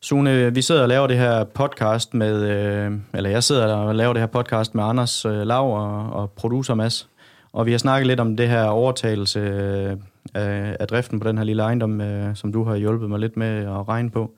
Sune, 0.00 0.54
vi 0.54 0.62
sidder 0.62 0.82
og 0.82 0.88
laver 0.88 1.06
det 1.06 1.16
her 1.16 1.44
podcast 1.44 2.14
med, 2.14 2.50
øh, 2.50 2.92
eller 3.14 3.30
jeg 3.30 3.42
sidder 3.42 3.76
og 3.76 3.94
laver 3.94 4.12
det 4.12 4.22
her 4.22 4.26
podcast 4.26 4.74
med 4.74 4.84
Anders 4.84 5.24
øh, 5.24 5.32
Lav 5.32 5.76
og, 5.76 6.12
og 6.12 6.30
producer 6.30 6.74
Mads. 6.74 7.08
Og 7.52 7.66
vi 7.66 7.70
har 7.70 7.78
snakket 7.78 8.06
lidt 8.06 8.20
om 8.20 8.36
det 8.36 8.48
her 8.48 8.64
overtagelse 8.64 9.40
øh, 9.40 9.96
af, 10.34 10.76
af 10.80 10.88
driften 10.88 11.20
på 11.20 11.28
den 11.28 11.38
her 11.38 11.44
lille 11.44 11.62
ejendom, 11.62 12.00
øh, 12.00 12.36
som 12.36 12.52
du 12.52 12.64
har 12.64 12.76
hjulpet 12.76 13.10
mig 13.10 13.18
lidt 13.20 13.36
med 13.36 13.46
at 13.64 13.88
regne 13.88 14.10
på. 14.10 14.34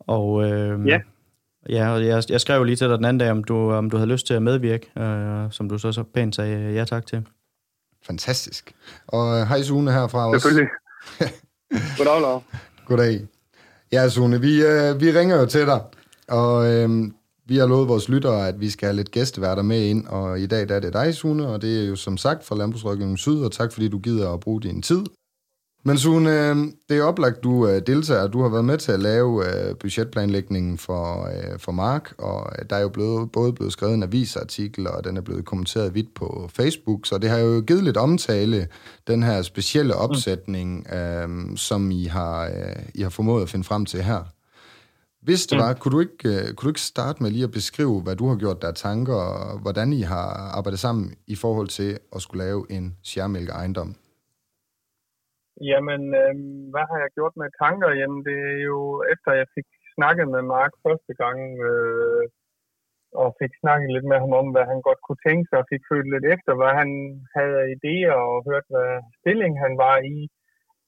Og 0.00 0.44
øh, 0.50 0.86
Ja. 0.86 1.00
ja 1.68 1.88
og 1.90 2.06
jeg, 2.06 2.22
jeg 2.30 2.40
skrev 2.40 2.64
lige 2.64 2.76
til 2.76 2.88
dig 2.88 2.96
den 2.96 3.04
anden 3.04 3.18
dag, 3.18 3.30
om 3.30 3.44
du, 3.44 3.72
om 3.72 3.90
du 3.90 3.96
havde 3.96 4.10
lyst 4.10 4.26
til 4.26 4.34
at 4.34 4.42
medvirke, 4.42 5.00
øh, 5.00 5.46
som 5.50 5.68
du 5.68 5.78
så, 5.78 5.92
så 5.92 6.02
pænt 6.02 6.34
sagde 6.36 6.72
ja 6.72 6.84
tak 6.84 7.06
til. 7.06 7.26
Fantastisk. 8.06 8.72
Og 9.06 9.40
øh, 9.40 9.46
hej 9.46 9.62
Sune 9.62 9.92
herfra 9.92 10.28
også. 10.28 10.40
Selvfølgelig. 10.48 10.70
Goddag, 11.98 12.20
Lav. 12.20 12.42
Goddag. 12.86 13.20
Ja, 13.92 14.08
Sune, 14.08 14.40
vi, 14.40 14.62
øh, 14.64 15.00
vi 15.00 15.10
ringer 15.18 15.36
jo 15.36 15.46
til 15.46 15.66
dig, 15.66 15.80
og 16.28 16.72
øh, 16.72 16.88
vi 17.46 17.56
har 17.56 17.66
lovet 17.66 17.88
vores 17.88 18.08
lyttere, 18.08 18.48
at 18.48 18.60
vi 18.60 18.70
skal 18.70 18.86
have 18.86 18.96
lidt 18.96 19.10
gæsteværter 19.10 19.62
med 19.62 19.84
ind, 19.84 20.06
og 20.06 20.40
i 20.40 20.46
dag 20.46 20.68
der 20.68 20.74
er 20.74 20.80
det 20.80 20.92
dig, 20.92 21.14
Sune, 21.14 21.48
og 21.48 21.62
det 21.62 21.82
er 21.82 21.88
jo 21.88 21.96
som 21.96 22.16
sagt 22.16 22.44
fra 22.44 22.56
Landbrugsrådgivningen 22.56 23.16
Syd, 23.16 23.40
og 23.40 23.52
tak 23.52 23.72
fordi 23.72 23.88
du 23.88 23.98
gider 23.98 24.32
at 24.32 24.40
bruge 24.40 24.62
din 24.62 24.82
tid. 24.82 25.04
Men 25.86 25.98
Sune, 25.98 26.54
det 26.88 26.98
er 26.98 27.02
oplagt, 27.02 27.44
du 27.44 27.68
øh, 27.68 27.82
deltager. 27.86 28.26
Du 28.26 28.42
har 28.42 28.48
været 28.48 28.64
med 28.64 28.78
til 28.78 28.92
at 28.92 29.00
lave 29.00 29.44
øh, 29.44 29.76
budgetplanlægningen 29.76 30.78
for, 30.78 31.28
øh, 31.28 31.58
for 31.58 31.72
Mark, 31.72 32.14
og 32.18 32.70
der 32.70 32.76
er 32.76 32.80
jo 32.80 32.88
blevet, 32.88 33.32
både 33.32 33.52
blevet 33.52 33.72
skrevet 33.72 33.94
en 33.94 34.02
avisartikel, 34.02 34.88
og 34.88 35.04
den 35.04 35.16
er 35.16 35.20
blevet 35.20 35.44
kommenteret 35.44 35.94
vidt 35.94 36.14
på 36.14 36.50
Facebook, 36.52 37.06
så 37.06 37.18
det 37.18 37.30
har 37.30 37.38
jo 37.38 37.60
givet 37.66 37.84
lidt 37.84 37.96
omtale, 37.96 38.68
den 39.06 39.22
her 39.22 39.42
specielle 39.42 39.94
opsætning, 39.94 40.92
øh, 40.92 41.56
som 41.56 41.90
I 41.90 42.04
har, 42.04 42.44
øh, 42.44 42.82
I 42.94 43.02
har 43.02 43.10
formået 43.10 43.42
at 43.42 43.48
finde 43.48 43.64
frem 43.64 43.86
til 43.86 44.02
her. 44.02 44.24
Hvis 45.28 45.42
det 45.50 45.56
var, 45.62 45.70
kunne 45.80 45.94
du, 45.96 46.00
ikke, 46.06 46.24
øh, 46.32 46.44
kunne 46.54 46.66
du 46.66 46.74
ikke 46.74 46.90
starte 46.92 47.18
med 47.22 47.30
lige 47.34 47.48
at 47.48 47.56
beskrive, 47.60 47.96
hvad 48.04 48.16
du 48.20 48.24
har 48.30 48.36
gjort 48.42 48.62
der 48.62 48.70
af 48.74 48.78
tanker, 48.88 49.18
og 49.28 49.54
hvordan 49.64 49.88
I 50.00 50.02
har 50.12 50.28
arbejdet 50.58 50.80
sammen 50.86 51.06
i 51.34 51.36
forhold 51.42 51.68
til 51.78 51.90
at 52.14 52.20
skulle 52.22 52.44
lave 52.46 52.60
en 52.76 52.86
sjærmælke 53.10 53.52
ejendom? 53.60 53.90
Jamen, 55.70 56.02
øh, 56.22 56.34
hvad 56.72 56.84
har 56.90 56.98
jeg 57.04 57.10
gjort 57.18 57.34
med 57.42 57.48
tanker? 57.64 57.88
Jamen, 58.00 58.20
det 58.28 58.38
er 58.52 58.60
jo 58.70 58.78
efter 59.12 59.30
jeg 59.40 59.48
fik 59.56 59.68
snakket 59.96 60.26
med 60.34 60.42
Mark 60.54 60.72
første 60.86 61.12
gang, 61.22 61.38
øh, 61.68 62.24
og 63.22 63.28
fik 63.40 63.52
snakket 63.62 63.88
lidt 63.94 64.06
med 64.12 64.18
ham 64.24 64.32
om, 64.40 64.46
hvad 64.54 64.66
han 64.72 64.80
godt 64.88 65.00
kunne 65.02 65.22
tænke 65.28 65.46
sig, 65.48 65.58
og 65.62 65.70
fik 65.72 65.82
følt 65.90 66.10
lidt 66.14 66.26
efter, 66.34 66.52
hvad 66.60 66.72
han 66.80 66.90
havde 67.36 67.56
af 67.62 67.68
idéer, 67.76 68.16
og 68.30 68.36
hørt, 68.48 68.66
hvad 68.74 68.92
stilling 69.20 69.52
han 69.64 69.74
var 69.84 69.96
i, 70.14 70.16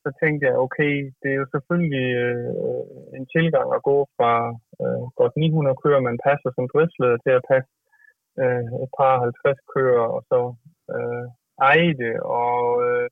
så 0.06 0.12
tænkte 0.22 0.42
jeg, 0.48 0.62
okay, 0.66 0.92
det 1.20 1.28
er 1.30 1.38
jo 1.42 1.46
selvfølgelig 1.54 2.08
øh, 2.25 2.50
en 3.18 3.25
tilgang 3.36 3.68
at 3.76 3.84
gå 3.90 3.98
fra 4.16 4.32
øh, 4.82 5.04
godt 5.20 5.34
900 5.36 5.76
køer, 5.82 6.00
man 6.08 6.18
passer 6.28 6.50
som 6.52 6.70
driftsleder, 6.72 7.18
til 7.25 7.32
at 7.38 7.46
passe 7.52 7.70
øh, 8.42 8.66
et 8.84 8.90
par 8.98 9.14
50 9.20 9.60
køer, 9.75 10.04
og 10.16 10.20
så 10.30 10.40
øh, 10.94 11.26
eje 11.70 11.92
det, 12.04 12.14
og 12.42 12.60
øh, 12.86 13.06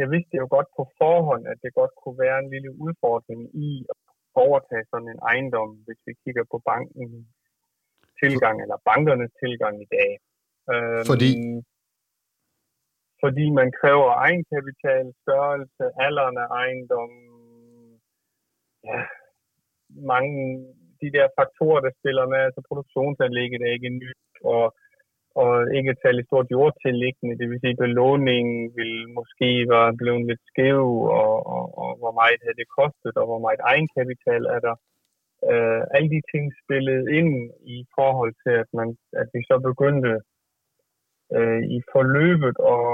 jeg 0.00 0.06
vidste 0.14 0.34
jo 0.42 0.46
godt 0.56 0.68
på 0.76 0.82
forhånd, 1.00 1.44
at 1.52 1.58
det 1.62 1.78
godt 1.80 1.94
kunne 2.00 2.18
være 2.24 2.38
en 2.42 2.50
lille 2.54 2.70
udfordring 2.84 3.42
i 3.66 3.70
at 3.90 3.96
overtage 4.44 4.84
sådan 4.90 5.10
en 5.14 5.20
ejendom, 5.30 5.70
hvis 5.84 6.00
vi 6.06 6.12
kigger 6.22 6.44
på 6.52 6.58
banken. 6.70 7.08
tilgang, 8.22 8.56
eller 8.64 8.78
bankernes 8.90 9.32
tilgang 9.42 9.74
i 9.84 9.88
dag. 9.96 10.10
Øhm, 10.72 11.04
Fordi? 11.10 11.30
Fordi 13.24 13.46
man 13.60 13.68
kræver 13.80 14.10
egenkapital, 14.26 15.04
størrelse, 15.22 15.84
alderen 16.06 16.36
af 16.44 16.48
ejendom, 16.60 17.10
ja, 18.88 18.98
mange 20.12 20.34
de 21.00 21.08
der 21.16 21.26
faktorer, 21.38 21.80
der 21.86 21.92
spiller 22.00 22.24
med, 22.32 22.40
altså 22.48 22.60
produktionsanlægget 22.68 23.60
er 23.62 23.72
ikke 23.76 23.98
nyt, 24.02 24.24
og, 24.54 24.64
og 25.42 25.50
ikke 25.76 25.90
et 25.90 26.02
særligt 26.02 26.28
stort 26.30 26.48
jordtilliggende, 26.56 27.38
det 27.38 27.46
vil 27.48 27.60
sige, 27.60 27.82
belåningen 27.84 28.58
vil 28.78 28.92
måske 29.18 29.48
være 29.72 29.90
blevet 30.00 30.26
lidt 30.30 30.44
skæv, 30.50 30.84
og, 31.20 31.34
og, 31.54 31.64
og 31.82 31.90
hvor 32.00 32.12
meget 32.20 32.38
havde 32.44 32.60
det 32.60 32.68
kostet, 32.78 33.14
og 33.20 33.26
hvor 33.30 33.40
meget 33.46 33.60
egenkapital 33.72 34.42
er 34.56 34.60
der. 34.68 34.76
Uh, 35.52 35.82
alle 35.96 36.10
de 36.16 36.22
ting 36.32 36.44
spillede 36.62 37.04
ind 37.18 37.32
i 37.76 37.78
forhold 37.96 38.32
til, 38.44 38.54
at, 38.62 38.70
man, 38.78 38.88
at 39.20 39.28
vi 39.34 39.40
så 39.50 39.56
begyndte 39.70 40.12
uh, 41.38 41.62
i 41.76 41.78
forløbet 41.92 42.56
at 42.76 42.88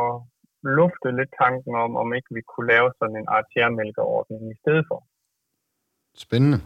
lufte 0.79 1.09
lidt 1.19 1.33
tanken 1.43 1.75
om, 1.85 1.91
om 2.03 2.09
ikke 2.17 2.31
vi 2.39 2.43
kunne 2.51 2.69
lave 2.75 2.89
sådan 2.99 3.17
en 3.17 3.29
artiermælkeordning 3.39 4.43
i 4.55 4.57
stedet 4.63 4.85
for. 4.91 5.01
Spændende. 6.15 6.59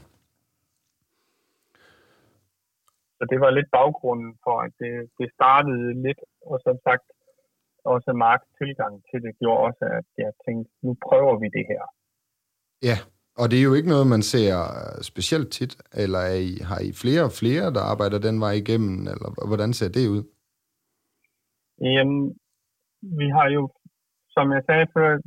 Så 3.16 3.22
det 3.30 3.38
var 3.40 3.50
lidt 3.50 3.70
baggrunden 3.78 4.32
for, 4.44 4.56
at 4.66 4.72
det, 4.80 4.92
det 5.18 5.28
startede 5.38 6.02
lidt, 6.06 6.20
og 6.50 6.60
som 6.66 6.76
sagt, 6.86 7.06
også 7.84 8.12
Marks 8.12 8.48
tilgang 8.60 9.02
til 9.08 9.18
det 9.26 9.34
gjorde 9.40 9.60
også, 9.68 9.84
at 9.98 10.08
jeg 10.18 10.32
tænkte, 10.46 10.70
nu 10.82 10.96
prøver 11.06 11.34
vi 11.42 11.48
det 11.56 11.64
her. 11.72 11.82
Ja, 12.82 12.96
og 13.40 13.50
det 13.50 13.58
er 13.58 13.62
jo 13.62 13.74
ikke 13.74 13.88
noget, 13.88 14.06
man 14.06 14.22
ser 14.22 14.56
specielt 15.02 15.52
tit, 15.52 15.76
eller 16.02 16.18
er 16.18 16.40
I, 16.50 16.58
har 16.70 16.80
I 16.88 16.92
flere 16.92 17.22
og 17.22 17.32
flere, 17.32 17.72
der 17.76 17.80
arbejder 17.80 18.18
den 18.18 18.40
vej 18.40 18.52
igennem, 18.52 18.98
eller 19.12 19.46
hvordan 19.46 19.72
ser 19.72 19.88
det 19.88 20.08
ud? 20.08 20.22
Jamen, 21.80 22.38
vi 23.02 23.28
har 23.28 23.48
jo, 23.56 23.62
som 24.30 24.52
jeg 24.52 24.62
sagde 24.66 24.86
før, 24.96 25.18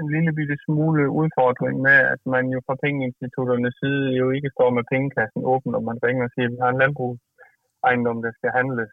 en 0.00 0.08
lille 0.14 0.32
bitte 0.38 0.56
smule 0.64 1.10
udfordring 1.20 1.80
med, 1.80 1.98
at 2.14 2.22
man 2.34 2.44
jo 2.54 2.60
fra 2.66 2.76
pengeinstitutternes 2.84 3.74
side 3.82 4.06
jo 4.20 4.30
ikke 4.30 4.50
står 4.56 4.70
med 4.70 4.84
pengekassen 4.92 5.42
åben, 5.52 5.74
og 5.74 5.82
man 5.82 5.98
ringer 6.06 6.24
og 6.24 6.30
siger, 6.34 6.46
at 6.46 6.52
vi 6.52 6.58
har 6.62 6.70
en 6.72 6.82
landbrugsejendom, 6.82 8.22
der 8.22 8.32
skal 8.38 8.50
handles, 8.60 8.92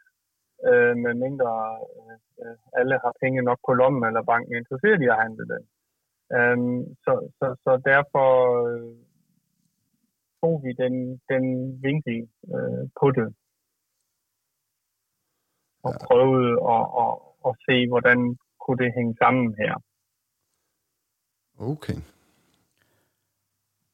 øh, 0.69 0.93
med 1.03 1.13
mindre 1.25 1.51
øh, 2.41 2.57
alle 2.79 2.95
har 3.03 3.13
penge 3.21 3.41
nok 3.41 3.59
på 3.67 3.73
lommen, 3.73 4.03
eller 4.03 4.29
banken 4.31 4.53
er 4.53 4.59
interesseret 4.59 5.01
i 5.01 5.11
at 5.13 5.21
handle 5.23 5.45
den. 5.53 5.63
Øh, 6.37 6.57
så, 7.05 7.13
så, 7.39 7.47
så 7.63 7.71
derfor 7.91 8.27
øh, 8.69 8.95
tog 10.41 10.55
vi 10.65 10.71
den, 10.83 10.95
den 11.31 11.45
vinkel 11.83 12.19
øh, 12.55 12.83
på 12.99 13.07
det. 13.17 13.27
Og 15.83 15.93
ja. 15.93 16.05
prøvede 16.07 16.51
at, 16.75 16.83
at, 17.03 17.11
at 17.47 17.53
se, 17.65 17.87
hvordan 17.87 18.37
kunne 18.63 18.77
det 18.83 18.93
hænge 18.97 19.15
sammen 19.21 19.55
her. 19.61 19.73
Okay. 21.59 21.97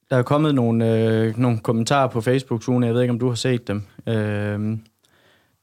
Der 0.10 0.16
er 0.18 0.24
kommet 0.24 0.56
nogle, 0.56 0.80
øh, 0.94 1.38
nogle 1.38 1.60
kommentarer 1.60 2.08
på 2.08 2.22
Facebook, 2.22 2.64
Sune. 2.64 2.86
Jeg 2.86 2.94
ved 2.94 3.02
ikke, 3.02 3.12
om 3.12 3.20
du 3.20 3.28
har 3.28 3.36
set 3.36 3.68
dem. 3.68 3.84
Øh, 4.08 4.78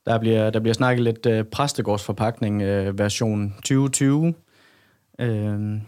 der, 0.06 0.18
bliver, 0.20 0.50
der 0.50 0.60
bliver 0.60 0.74
snakket 0.74 1.04
lidt 1.04 1.26
øh, 1.26 1.44
præstegårdsforpakning 1.44 2.62
øh, 2.62 2.98
version 2.98 3.50
2020. 3.50 4.34
Øh, 5.18 5.80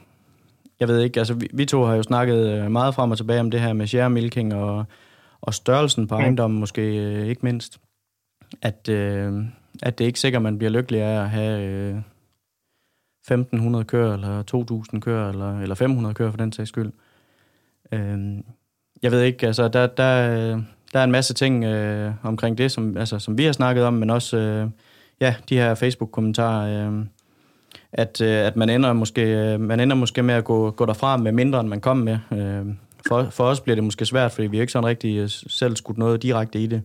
jeg 0.81 0.88
ved 0.88 1.00
ikke, 1.00 1.21
altså 1.21 1.35
vi, 1.35 1.49
vi 1.55 1.64
to 1.64 1.83
har 1.83 1.95
jo 1.95 2.03
snakket 2.03 2.49
øh, 2.49 2.71
meget 2.71 2.95
frem 2.95 3.11
og 3.11 3.17
tilbage 3.17 3.41
om 3.41 3.50
det 3.50 3.61
her 3.61 3.73
med 3.73 3.87
share 3.87 4.11
milking 4.11 4.55
og, 4.55 4.85
og 5.41 5.55
størrelsen 5.55 6.09
på 6.09 6.14
ejendommen 6.14 6.61
måske 6.61 6.83
øh, 6.83 7.26
ikke 7.26 7.41
mindst. 7.43 7.81
At, 8.62 8.88
øh, 8.88 9.33
at 9.83 9.99
det 9.99 10.04
er 10.04 10.07
ikke 10.07 10.21
sikkert, 10.21 10.43
man 10.43 10.59
bliver 10.59 10.71
lykkelig 10.71 11.00
af 11.00 11.23
at 11.23 11.31
have 11.31 11.64
øh, 11.64 11.97
1500 13.25 13.85
køer, 13.85 14.14
eller 14.14 14.42
2000 14.42 15.03
køer, 15.03 15.29
eller, 15.29 15.61
eller 15.61 15.75
500 15.75 16.14
køer 16.14 16.31
for 16.31 16.38
den 16.38 16.53
sags 16.53 16.68
skyld. 16.68 16.92
Øh, 17.92 18.18
jeg 19.03 19.12
ved 19.12 19.22
ikke, 19.22 19.46
altså 19.46 19.68
der, 19.68 19.87
der, 19.87 20.62
der 20.92 21.01
er 21.01 21.05
en 21.05 21.11
masse 21.11 21.35
ting 21.35 21.64
øh, 21.64 22.12
omkring 22.22 22.59
det, 22.59 22.72
som, 22.72 22.96
altså, 22.96 23.18
som 23.18 23.38
vi 23.38 23.44
har 23.44 23.53
snakket 23.53 23.85
om, 23.85 23.94
men 23.94 24.11
også 24.11 24.37
øh, 24.37 24.70
ja, 25.20 25.35
de 25.49 25.57
her 25.57 25.75
Facebook-kommentarer, 25.75 26.88
øh, 26.88 27.05
at, 27.92 28.20
øh, 28.20 28.46
at 28.46 28.57
man, 28.57 28.70
ender 28.70 28.92
måske, 28.92 29.22
øh, 29.22 29.61
man 29.61 29.81
ender 29.81 29.96
måske 29.96 30.22
med 30.22 30.35
at 30.35 30.44
gå, 30.44 30.70
gå 30.70 30.87
derfra 30.87 31.16
med 31.16 31.33
mindre, 31.33 31.61
end 31.61 31.68
man 31.68 31.81
kom 31.81 31.96
med. 31.96 32.18
Øh, 32.33 32.66
for, 33.09 33.25
for 33.31 33.44
os 33.44 33.61
bliver 33.61 33.75
det 33.75 33.85
måske 33.85 34.07
svært, 34.07 34.33
fordi 34.33 34.46
vi 34.46 34.61
ikke 34.61 34.72
sådan 34.72 34.87
rigtig 34.87 35.16
øh, 35.16 35.29
selv 35.29 35.77
skudt 35.77 35.99
noget 35.99 36.22
direkte 36.22 36.59
i 36.59 36.66
det. 36.66 36.83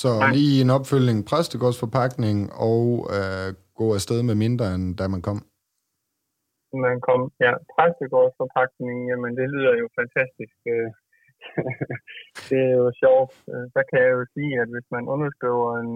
Så 0.00 0.10
lige 0.36 0.56
en 0.64 0.70
opfølgning, 0.76 1.18
præstegårdsforpakning 1.30 2.38
og 2.70 2.82
øh, 3.16 3.48
gå 3.80 3.86
afsted 3.98 4.20
med 4.28 4.36
mindre, 4.44 4.66
end 4.74 4.84
da 5.00 5.04
man 5.14 5.22
kom? 5.28 5.38
Man 6.86 6.98
kom, 7.08 7.20
ja, 7.46 7.52
præstegårdsforpakning, 7.74 8.96
jamen 9.10 9.32
det 9.38 9.46
lyder 9.54 9.74
jo 9.82 9.86
fantastisk. 10.00 10.56
det 12.48 12.60
er 12.68 12.74
jo 12.82 12.88
sjovt. 13.02 13.32
Så 13.74 13.80
kan 13.88 13.98
jeg 14.04 14.12
jo 14.18 14.24
sige, 14.34 14.52
at 14.62 14.68
hvis 14.74 14.88
man 14.96 15.04
underskriver 15.14 15.70
en 15.84 15.94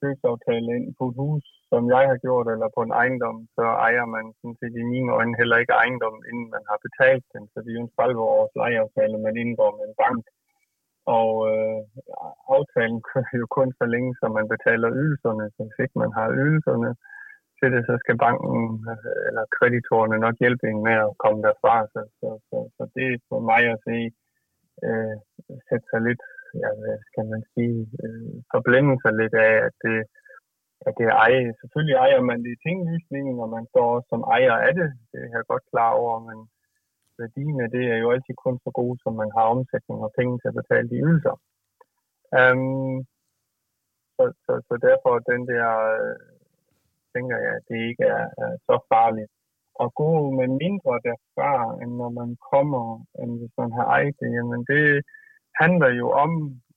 købsaftale 0.00 0.68
ind 0.78 0.88
på 0.98 1.04
et 1.10 1.16
hus, 1.22 1.44
som 1.70 1.82
jeg 1.94 2.04
har 2.10 2.18
gjort, 2.24 2.46
eller 2.54 2.68
på 2.76 2.80
en 2.86 2.94
ejendom, 3.02 3.38
så 3.56 3.64
ejer 3.86 4.06
man 4.16 4.24
sådan 4.38 4.58
set 4.60 4.74
i 4.82 4.90
mine 4.92 5.10
øjne 5.18 5.38
heller 5.40 5.56
ikke 5.62 5.78
ejendommen, 5.82 6.22
inden 6.30 6.48
man 6.56 6.64
har 6.70 6.78
betalt 6.86 7.26
den. 7.34 7.44
Så 7.52 7.56
det 7.62 7.70
er 7.70 7.78
jo 7.78 7.84
en 7.86 7.94
30 7.96 8.20
års 8.36 8.52
lejeaftale, 8.62 9.24
man 9.26 9.36
indgår 9.42 9.70
med 9.78 9.84
en 9.88 9.98
bank. 10.04 10.24
Og 11.06 11.30
øh, 11.52 11.80
aftalen 12.56 13.00
kører 13.10 13.36
jo 13.42 13.46
kun 13.56 13.68
så 13.80 13.84
længe, 13.94 14.12
som 14.20 14.30
man 14.38 14.46
betaler 14.54 14.88
ydelserne. 15.00 15.44
Så 15.54 15.60
hvis 15.64 15.82
ikke 15.84 15.98
man 16.02 16.12
har 16.18 16.28
ydelserne 16.42 16.90
til 17.58 17.68
det, 17.74 17.82
så 17.88 17.94
skal 18.02 18.16
banken 18.26 18.60
øh, 18.92 19.12
eller 19.28 19.44
kreditorerne 19.56 20.18
nok 20.24 20.36
hjælpe 20.42 20.64
en 20.70 20.80
med 20.88 20.96
at 21.06 21.16
komme 21.22 21.40
derfra. 21.46 21.74
Så, 21.92 22.00
så, 22.20 22.28
så, 22.48 22.58
så 22.76 22.82
det 22.94 23.06
er 23.12 23.18
for 23.30 23.40
mig 23.50 23.62
at 23.74 23.78
se, 23.88 23.98
øh, 24.86 25.16
sætte 25.68 25.86
sig 25.90 26.00
lidt, 26.08 26.22
ja, 26.62 26.70
hvad 26.80 26.98
skal 27.08 27.24
man 27.32 27.42
sige, 27.54 27.80
øh, 28.04 28.34
forblænde 28.54 28.94
sig 29.02 29.12
lidt 29.20 29.34
af, 29.48 29.54
at 29.68 29.74
det, 29.84 29.98
at 30.86 30.92
det 30.98 31.08
ejer. 31.24 31.52
Selvfølgelig 31.60 31.96
ejer 32.04 32.20
man 32.30 32.38
det 32.44 32.50
i 32.52 32.62
tinglysningen, 32.64 33.36
og 33.44 33.48
man 33.56 33.64
står 33.72 33.90
som 34.10 34.20
ejer 34.36 34.56
af 34.68 34.72
det. 34.80 34.88
Det 35.10 35.20
er 35.24 35.30
jeg 35.36 35.50
godt 35.52 35.64
klar 35.72 35.90
over, 36.02 36.16
men 36.28 36.38
værdien 37.18 37.56
af 37.64 37.68
det 37.76 37.84
er 37.94 37.98
jo 38.04 38.08
altid 38.14 38.34
kun 38.44 38.56
så 38.64 38.70
god, 38.80 38.92
som 39.02 39.12
man 39.22 39.30
har 39.36 39.46
omsætning 39.54 39.98
og 40.06 40.12
penge 40.18 40.34
til 40.38 40.48
at 40.50 40.58
betale 40.60 40.88
de 40.92 41.02
ydelser. 41.06 41.36
Um, 42.40 43.06
så, 44.16 44.24
så, 44.44 44.52
så 44.68 44.74
derfor 44.88 45.12
den 45.32 45.42
der, 45.52 45.68
øh, 45.94 46.16
tænker 47.14 47.36
jeg, 47.44 47.52
at 47.58 47.64
det 47.70 47.78
ikke 47.90 48.04
er, 48.18 48.26
er 48.44 48.52
så 48.68 48.76
farligt. 48.92 49.30
At 49.84 49.88
gå 50.00 50.10
med 50.38 50.48
mindre 50.64 50.94
derfra, 51.08 51.52
end 51.82 51.92
når 52.02 52.10
man 52.20 52.30
kommer, 52.52 52.84
end 53.20 53.30
hvis 53.40 53.54
man 53.62 53.70
har 53.76 53.86
ejet 53.96 54.16
det, 54.20 54.30
jamen 54.36 54.60
det 54.72 54.86
handler 55.62 55.90
jo 56.00 56.06
om, 56.24 56.32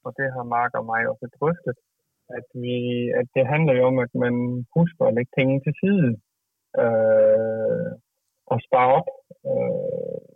og 0.06 0.12
det 0.18 0.28
har 0.36 0.44
Mark 0.56 0.72
og 0.80 0.86
mig 0.92 1.02
også 1.12 1.28
drøftet, 1.40 1.78
at, 2.38 2.48
vi, 2.64 2.78
at 3.20 3.28
det 3.36 3.46
handler 3.54 3.74
jo 3.80 3.84
om, 3.92 3.98
at 4.06 4.14
man 4.24 4.36
husker 4.78 5.04
at 5.06 5.14
lægge 5.14 5.32
penge 5.38 5.56
til 5.66 5.74
side 5.82 6.10
øh, 6.84 7.92
og 8.52 8.58
spare 8.68 8.90
op 9.00 9.10
øh, 9.52 10.27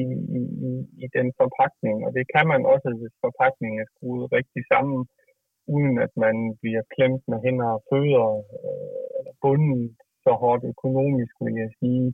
i, 0.00 0.04
i, 0.38 0.72
i 1.04 1.06
den 1.16 1.28
forpakning. 1.40 1.96
Og 2.06 2.10
det 2.16 2.24
kan 2.34 2.46
man 2.52 2.62
også, 2.72 2.88
hvis 3.00 3.14
forpakningen 3.26 3.78
er 3.80 3.88
skruet 3.92 4.24
rigtig 4.38 4.62
sammen, 4.72 5.00
uden 5.74 5.94
at 6.06 6.12
man 6.24 6.36
bliver 6.62 6.84
klemt 6.94 7.22
med 7.30 7.38
hænder 7.44 7.70
og 7.76 7.82
fødder, 7.90 8.28
øh, 8.56 9.08
eller 9.18 9.34
bunden 9.42 9.82
så 10.24 10.32
hårdt 10.42 10.64
økonomisk, 10.74 11.34
vil 11.44 11.56
jeg 11.64 11.70
sige, 11.80 12.06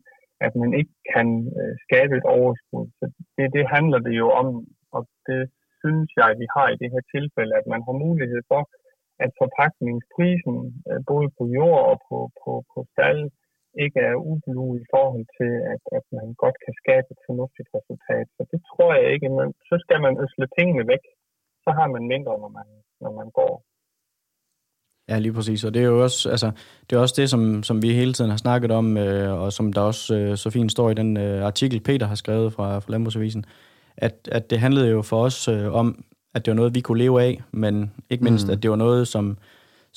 at 0.47 0.53
man 0.63 0.71
ikke 0.81 0.95
kan 1.15 1.29
øh, 1.59 1.75
skabe 1.87 2.15
et 2.21 2.27
overskud. 2.39 2.87
Så 2.99 3.05
det, 3.37 3.47
det 3.57 3.65
handler 3.77 4.01
det 4.07 4.15
jo 4.23 4.29
om, 4.43 4.49
og 4.97 5.03
det 5.29 5.43
synes 5.83 6.09
jeg, 6.21 6.31
vi 6.43 6.47
har 6.57 6.67
i 6.71 6.81
det 6.83 6.89
her 6.95 7.05
tilfælde, 7.15 7.55
at 7.61 7.67
man 7.73 7.83
har 7.87 7.97
mulighed 8.07 8.43
for, 8.53 8.63
at 9.25 9.31
forpakningsprisen, 9.41 10.57
øh, 10.89 11.01
både 11.11 11.29
på 11.37 11.43
jord 11.57 11.83
og 11.91 11.97
på, 12.09 12.19
på, 12.41 12.53
på 12.73 12.79
stald, 12.93 13.23
ikke 13.85 14.01
er 14.11 14.23
ublu 14.31 14.67
i 14.83 14.85
forhold 14.95 15.27
til, 15.39 15.53
at, 15.73 15.83
at 15.99 16.05
man 16.19 16.27
godt 16.43 16.57
kan 16.65 16.75
skabe 16.83 17.09
et 17.15 17.21
fornuftigt 17.29 17.69
resultat. 17.77 18.27
Så 18.37 18.43
det 18.53 18.61
tror 18.71 18.91
jeg 19.01 19.09
ikke. 19.15 19.29
Men 19.39 19.47
så 19.69 19.77
skal 19.85 19.99
man 20.07 20.15
øsle 20.25 20.47
pengene 20.59 20.85
væk. 20.93 21.05
Så 21.65 21.71
har 21.79 21.87
man 21.95 22.05
mindre, 22.15 22.35
når 22.43 22.51
man, 22.59 22.69
når 23.05 23.13
man 23.21 23.29
går. 23.41 23.55
Ja, 25.09 25.19
lige 25.19 25.33
præcis. 25.33 25.65
Og 25.65 25.75
det 25.75 25.83
er 25.83 25.87
jo 25.87 26.03
også, 26.03 26.31
altså, 26.31 26.51
det, 26.91 26.97
er 26.97 27.01
også 27.01 27.15
det, 27.21 27.31
som, 27.31 27.63
som 27.63 27.83
vi 27.83 27.93
hele 27.93 28.13
tiden 28.13 28.31
har 28.31 28.39
snakket 28.39 28.71
om, 28.71 28.97
øh, 28.97 29.43
og 29.43 29.53
som 29.53 29.73
der 29.73 29.81
også 29.81 30.17
øh, 30.17 30.37
så 30.37 30.51
fint 30.51 30.73
står 30.73 30.91
i 30.91 30.95
den 30.95 31.17
øh, 31.17 31.45
artikel, 31.45 31.81
Peter 31.81 32.07
har 32.07 32.15
skrevet 32.15 32.53
fra, 32.53 32.79
fra 32.79 32.91
Landbrugsavisen, 32.93 33.45
at, 33.97 34.29
at 34.33 34.51
det 34.51 34.59
handlede 34.59 34.91
jo 34.91 35.03
for 35.03 35.25
os 35.25 35.49
øh, 35.49 35.73
om, 35.73 36.05
at 36.35 36.45
det 36.45 36.51
var 36.51 36.57
noget, 36.57 36.75
vi 36.75 36.81
kunne 36.81 36.99
leve 36.99 37.23
af, 37.23 37.43
men 37.53 37.93
ikke 38.11 38.25
mindst, 38.25 38.47
mm. 38.47 38.53
at 38.53 38.63
det 38.63 38.71
var 38.71 38.77
noget, 38.77 39.09
som, 39.09 39.39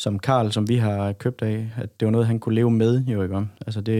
som 0.03 0.19
Karl, 0.19 0.47
som 0.51 0.63
vi 0.71 0.77
har 0.87 1.13
købt 1.23 1.41
af, 1.41 1.57
at 1.83 1.89
det 1.99 2.05
var 2.05 2.11
noget, 2.11 2.27
han 2.27 2.39
kunne 2.39 2.55
leve 2.55 2.71
med, 2.71 2.93
jo 3.13 3.23
ikke? 3.23 3.35
Altså 3.67 3.81
det, 3.81 3.97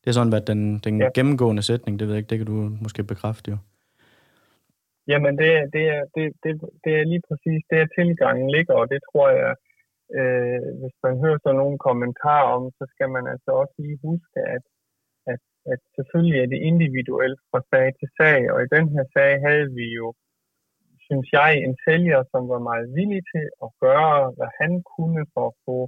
det 0.00 0.08
er 0.08 0.12
sådan, 0.18 0.32
hvad 0.32 0.40
den, 0.40 0.78
den 0.86 1.00
ja. 1.00 1.08
gennemgående 1.16 1.62
sætning, 1.62 1.98
det 1.98 2.06
ved 2.06 2.14
jeg 2.14 2.20
ikke, 2.20 2.30
det 2.30 2.38
kan 2.38 2.46
du 2.52 2.58
måske 2.84 3.02
bekræfte 3.12 3.50
jo. 3.50 3.56
Jamen, 5.12 5.32
det, 5.40 5.50
er- 5.58 5.68
det, 5.74 5.84
er, 5.94 6.02
det, 6.16 6.26
det, 6.44 6.52
det 6.84 6.92
er 7.00 7.04
lige 7.12 7.22
præcis 7.28 7.60
der 7.70 7.94
tilgangen 7.98 8.48
ligger, 8.56 8.74
og 8.80 8.86
det 8.92 9.00
tror 9.08 9.28
jeg, 9.40 9.52
øh, 10.18 10.60
hvis 10.80 10.96
man 11.04 11.14
hører 11.22 11.38
sådan 11.42 11.60
nogle 11.62 11.78
kommentarer 11.88 12.48
om, 12.56 12.64
så 12.78 12.84
skal 12.94 13.08
man 13.16 13.24
altså 13.32 13.50
også 13.60 13.74
lige 13.84 13.98
huske, 14.08 14.38
at, 14.56 14.64
at, 15.32 15.40
at 15.72 15.80
selvfølgelig 15.96 16.38
er 16.40 16.48
det 16.52 16.60
individuelt 16.70 17.40
fra 17.50 17.60
sag 17.70 17.86
til 17.98 18.08
sag, 18.18 18.40
og 18.52 18.58
i 18.62 18.72
den 18.76 18.86
her 18.94 19.04
sag 19.16 19.30
havde 19.46 19.68
vi 19.78 19.86
jo, 19.98 20.06
synes 21.10 21.28
jeg, 21.38 21.50
en 21.66 21.76
sælger, 21.86 22.20
som 22.32 22.42
var 22.52 22.60
meget 22.70 22.88
villig 22.98 23.22
til 23.32 23.44
at 23.64 23.70
gøre, 23.84 24.18
hvad 24.36 24.50
han 24.60 24.72
kunne 24.94 25.22
for 25.34 25.46
at 25.50 25.58
få 25.66 25.78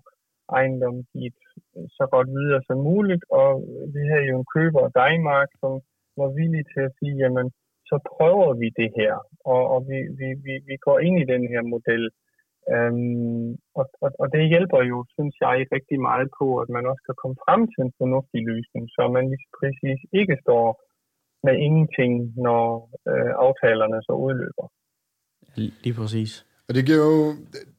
ejendommen 0.58 1.04
givet 1.12 1.40
øh, 1.76 1.86
så 1.98 2.04
godt 2.14 2.28
videre 2.38 2.60
som 2.68 2.78
muligt, 2.90 3.24
og 3.40 3.52
øh, 3.72 3.84
vi 3.94 4.02
havde 4.10 4.26
jo 4.30 4.34
en 4.40 4.50
køber, 4.54 4.94
Dejmark, 5.00 5.50
som 5.62 5.72
var 6.20 6.30
villig 6.40 6.64
til 6.72 6.82
at 6.88 6.94
sige, 6.98 7.14
jamen, 7.22 7.48
så 7.90 7.96
prøver 8.12 8.50
vi 8.60 8.68
det 8.80 8.90
her, 8.98 9.14
og, 9.52 9.62
og 9.74 9.80
vi, 9.88 9.98
vi, 10.18 10.28
vi, 10.46 10.54
vi 10.68 10.76
går 10.86 10.98
ind 11.06 11.16
i 11.18 11.30
den 11.32 11.44
her 11.52 11.62
model. 11.74 12.04
Øhm, 12.74 13.48
og, 13.78 13.86
og, 14.04 14.10
og 14.22 14.26
det 14.34 14.50
hjælper 14.52 14.80
jo, 14.92 14.98
synes 15.16 15.34
jeg, 15.44 15.56
rigtig 15.76 15.98
meget 16.08 16.28
på, 16.40 16.46
at 16.62 16.68
man 16.76 16.84
også 16.90 17.02
kan 17.08 17.16
komme 17.22 17.36
frem 17.44 17.62
til 17.72 17.80
en 17.86 17.92
fornuftig 18.00 18.40
løsning, 18.50 18.84
så 18.96 19.02
man 19.16 19.24
lige 19.32 19.48
præcis 19.60 20.00
ikke 20.20 20.36
står 20.44 20.66
med 21.46 21.54
ingenting, 21.66 22.12
når 22.46 22.64
øh, 23.10 23.32
aftalerne 23.46 23.98
så 24.06 24.12
udløber. 24.24 24.66
Lige 25.54 25.94
præcis. 25.94 26.44
Og 26.68 26.74
det 26.74 26.86
giver 26.86 26.98
jo, 26.98 27.36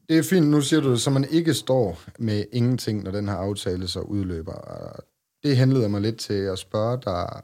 det 0.08 0.18
er 0.18 0.22
fint, 0.22 0.46
nu 0.46 0.60
siger 0.60 0.80
du 0.80 0.90
det, 0.90 1.00
så 1.00 1.10
man 1.10 1.24
ikke 1.30 1.54
står 1.54 2.00
med 2.18 2.44
ingenting, 2.52 3.02
når 3.02 3.10
den 3.10 3.28
her 3.28 3.34
aftale 3.34 3.88
så 3.88 4.00
udløber. 4.00 4.54
Det 5.42 5.56
henleder 5.56 5.88
mig 5.88 6.00
lidt 6.00 6.16
til 6.18 6.34
at 6.34 6.58
spørge 6.58 6.98
dig 7.04 7.40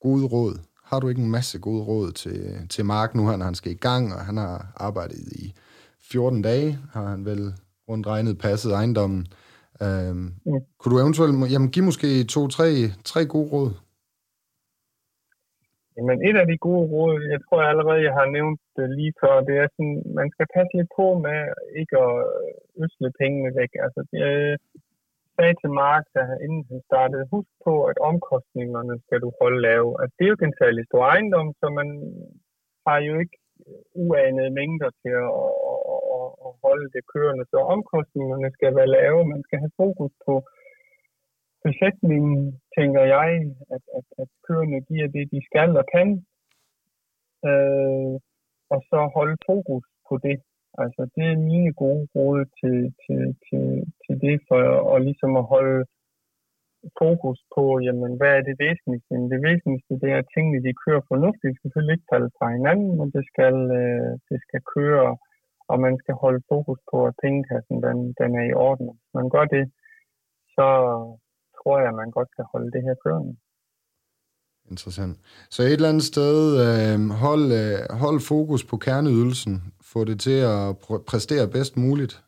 gode 0.00 0.26
råd. 0.26 0.58
Har 0.84 1.00
du 1.00 1.08
ikke 1.08 1.22
en 1.22 1.30
masse 1.30 1.58
gode 1.58 1.82
råd 1.82 2.12
til, 2.12 2.66
til 2.70 2.84
Mark 2.84 3.14
nu, 3.14 3.28
her, 3.28 3.36
når 3.36 3.44
han 3.44 3.54
skal 3.54 3.72
i 3.72 3.74
gang, 3.74 4.14
og 4.14 4.20
han 4.20 4.36
har 4.36 4.72
arbejdet 4.76 5.18
i 5.32 5.54
14 6.10 6.42
dage, 6.42 6.78
har 6.92 7.06
han 7.08 7.24
vel 7.24 7.54
rundt 7.88 8.06
regnet 8.06 8.38
passet 8.38 8.72
ejendommen. 8.72 9.26
Øhm, 9.82 10.34
Mm. 10.46 10.60
Kunne 10.78 10.94
du 10.94 11.00
eventuelt 11.00 11.52
jamen, 11.52 11.70
give 11.70 11.84
måske 11.84 12.24
to-tre 12.24 12.92
tre 13.04 13.26
gode 13.26 13.48
råd? 13.48 13.72
Men 16.08 16.16
et 16.28 16.36
af 16.42 16.46
de 16.50 16.58
gode 16.66 16.84
råd, 16.94 17.14
jeg 17.34 17.40
tror 17.42 17.58
jeg 17.60 17.70
allerede, 17.70 18.06
jeg 18.08 18.14
har 18.20 18.28
nævnt 18.36 18.60
det 18.76 18.86
lige 18.98 19.14
før, 19.22 19.34
det 19.48 19.56
er 19.62 19.68
sådan, 19.74 19.98
man 20.20 20.28
skal 20.34 20.46
passe 20.56 20.72
lidt 20.78 20.90
på 20.98 21.06
med 21.26 21.38
ikke 21.80 21.96
at 22.06 22.16
øh, 22.28 22.82
øsle 22.82 23.10
pengene 23.20 23.50
væk. 23.60 23.72
Altså, 23.84 24.00
jeg 24.22 24.32
øh, 24.44 24.58
sagde 25.36 25.54
til 25.62 25.70
Mark, 25.82 26.04
da 26.14 26.20
han, 26.28 26.38
inden 26.44 26.64
han 26.70 26.80
startede, 26.90 27.30
husk 27.34 27.52
på, 27.66 27.74
at 27.90 27.98
omkostningerne 28.10 28.94
skal 29.04 29.18
du 29.24 29.28
holde 29.40 29.60
lave. 29.68 29.88
Altså, 30.00 30.14
det 30.14 30.24
er 30.24 30.30
jo 30.30 30.36
ikke 30.36 30.50
en 30.50 30.60
særlig 30.62 30.82
stor 30.86 31.02
ejendom, 31.12 31.48
så 31.60 31.66
man 31.80 31.88
har 32.86 32.98
jo 33.08 33.14
ikke 33.22 33.36
øh, 33.66 33.82
uanede 34.04 34.50
mængder 34.60 34.90
til 35.02 35.12
at, 35.24 35.32
at, 35.72 35.80
at, 36.16 36.28
at 36.46 36.50
holde 36.64 36.88
det 36.94 37.02
kørende. 37.12 37.44
Så 37.52 37.58
omkostningerne 37.74 38.48
skal 38.56 38.70
være 38.78 38.94
lave. 38.98 39.18
Man 39.34 39.42
skal 39.46 39.58
have 39.64 39.76
fokus 39.82 40.12
på 40.26 40.34
besætningen, 41.66 42.60
tænker 42.78 43.02
jeg, 43.16 43.28
at, 43.74 43.84
at, 43.98 44.06
at 44.22 44.28
køerne 44.46 44.80
giver 44.90 45.08
det, 45.16 45.24
de 45.34 45.40
skal 45.48 45.70
og 45.80 45.86
kan. 45.94 46.08
Øh, 47.48 48.14
og 48.74 48.80
så 48.90 48.98
holde 49.16 49.36
fokus 49.50 49.86
på 50.08 50.14
det. 50.26 50.38
Altså, 50.82 51.02
det 51.14 51.24
er 51.32 51.46
mine 51.52 51.72
gode 51.82 52.04
råd 52.16 52.40
til, 52.60 52.78
til, 53.02 53.22
til, 53.46 53.64
til 54.04 54.14
det, 54.24 54.36
for 54.48 54.60
at, 54.94 55.02
ligesom 55.08 55.32
at 55.36 55.50
holde 55.54 55.80
fokus 57.02 57.40
på, 57.54 57.64
jamen, 57.86 58.12
hvad 58.18 58.32
er 58.38 58.42
det 58.48 58.56
væsentligste? 58.66 59.10
Jamen, 59.14 59.30
det 59.32 59.40
væsentligste, 59.48 59.92
det 60.02 60.08
er, 60.10 60.18
at 60.22 60.30
tingene, 60.34 60.64
de 60.66 60.80
kører 60.84 61.02
fornuftigt. 61.12 61.54
Skal 61.54 61.62
selvfølgelig 61.62 61.94
ikke 61.96 62.12
falde 62.12 62.30
fra 62.38 62.46
hinanden, 62.56 62.90
men 62.98 63.08
det 63.16 63.24
skal, 63.30 63.56
øh, 63.80 64.10
det 64.30 64.38
skal 64.46 64.60
køre, 64.74 65.10
og 65.70 65.76
man 65.86 65.94
skal 66.02 66.14
holde 66.24 66.42
fokus 66.52 66.80
på, 66.90 66.96
at 67.08 67.18
pengekassen, 67.22 67.76
den, 67.86 67.98
den 68.20 68.30
er 68.40 68.46
i 68.48 68.58
orden. 68.68 68.88
Hvis 68.98 69.12
man 69.18 69.28
gør 69.34 69.44
det, 69.56 69.64
så 70.56 70.68
tror 71.62 71.78
jeg, 71.80 71.94
man 71.94 72.10
godt 72.10 72.28
kan 72.36 72.44
holde 72.52 72.70
det 72.72 72.82
her 72.82 72.94
kørende. 73.04 73.36
Interessant. 74.70 75.18
Så 75.50 75.62
et 75.62 75.72
eller 75.72 75.88
andet 75.88 76.02
sted, 76.02 76.38
øh, 76.66 77.10
hold, 77.10 77.52
øh, 77.52 77.98
hold 77.98 78.20
fokus 78.20 78.64
på 78.64 78.76
kerneydelsen. 78.76 79.74
Få 79.82 80.04
det 80.04 80.20
til 80.20 80.38
at 80.54 80.70
pr- 80.82 81.02
præstere 81.02 81.48
bedst 81.48 81.76
muligt. 81.76 82.24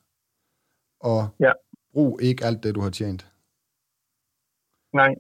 Og 1.00 1.28
Ja. 1.40 1.52
brug 1.92 2.20
ikke 2.22 2.44
alt 2.44 2.62
det, 2.62 2.74
du 2.74 2.80
har 2.80 2.90
tjent. 2.90 3.32
Nej, 4.94 5.14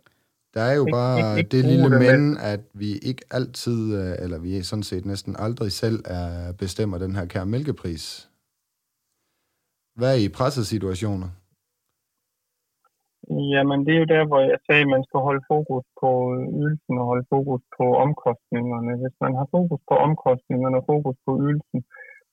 Der 0.54 0.60
er 0.60 0.74
jo 0.74 0.86
Ikke- 0.86 0.92
bare 0.92 1.18
ikke- 1.18 1.38
ikke 1.38 1.48
det 1.56 1.64
lille 1.64 1.88
men, 1.98 2.36
at 2.38 2.60
vi 2.74 2.98
ikke 2.98 3.24
altid, 3.30 3.94
øh, 3.96 4.14
eller 4.18 4.38
vi 4.38 4.62
sådan 4.62 4.82
set 4.82 5.04
næsten 5.06 5.36
aldrig 5.38 5.72
selv 5.72 6.02
er 6.04 6.52
bestemmer 6.52 6.98
den 6.98 7.16
her 7.16 7.26
kære 7.26 7.46
mælkepris. 7.46 8.30
Hvad 9.94 10.10
er 10.16 10.20
i 10.24 10.28
pressesituationer? 10.28 11.28
Jamen, 13.54 13.78
det 13.86 13.92
er 13.94 14.00
jo 14.02 14.12
der, 14.14 14.24
hvor 14.26 14.40
jeg 14.40 14.58
sagde, 14.66 14.84
at 14.86 14.92
man 14.94 15.04
skal 15.08 15.20
holde 15.28 15.44
fokus 15.52 15.84
på 16.00 16.10
øh, 16.34 16.42
ydelsen 16.60 16.94
og 17.00 17.04
holde 17.10 17.26
fokus 17.34 17.62
på 17.78 17.84
omkostningerne. 18.04 18.92
Hvis 19.02 19.16
man 19.24 19.34
har 19.38 19.46
fokus 19.56 19.80
på 19.88 19.94
omkostningerne 20.06 20.76
og 20.80 20.84
fokus 20.92 21.16
på 21.26 21.32
ydelsen, 21.44 21.80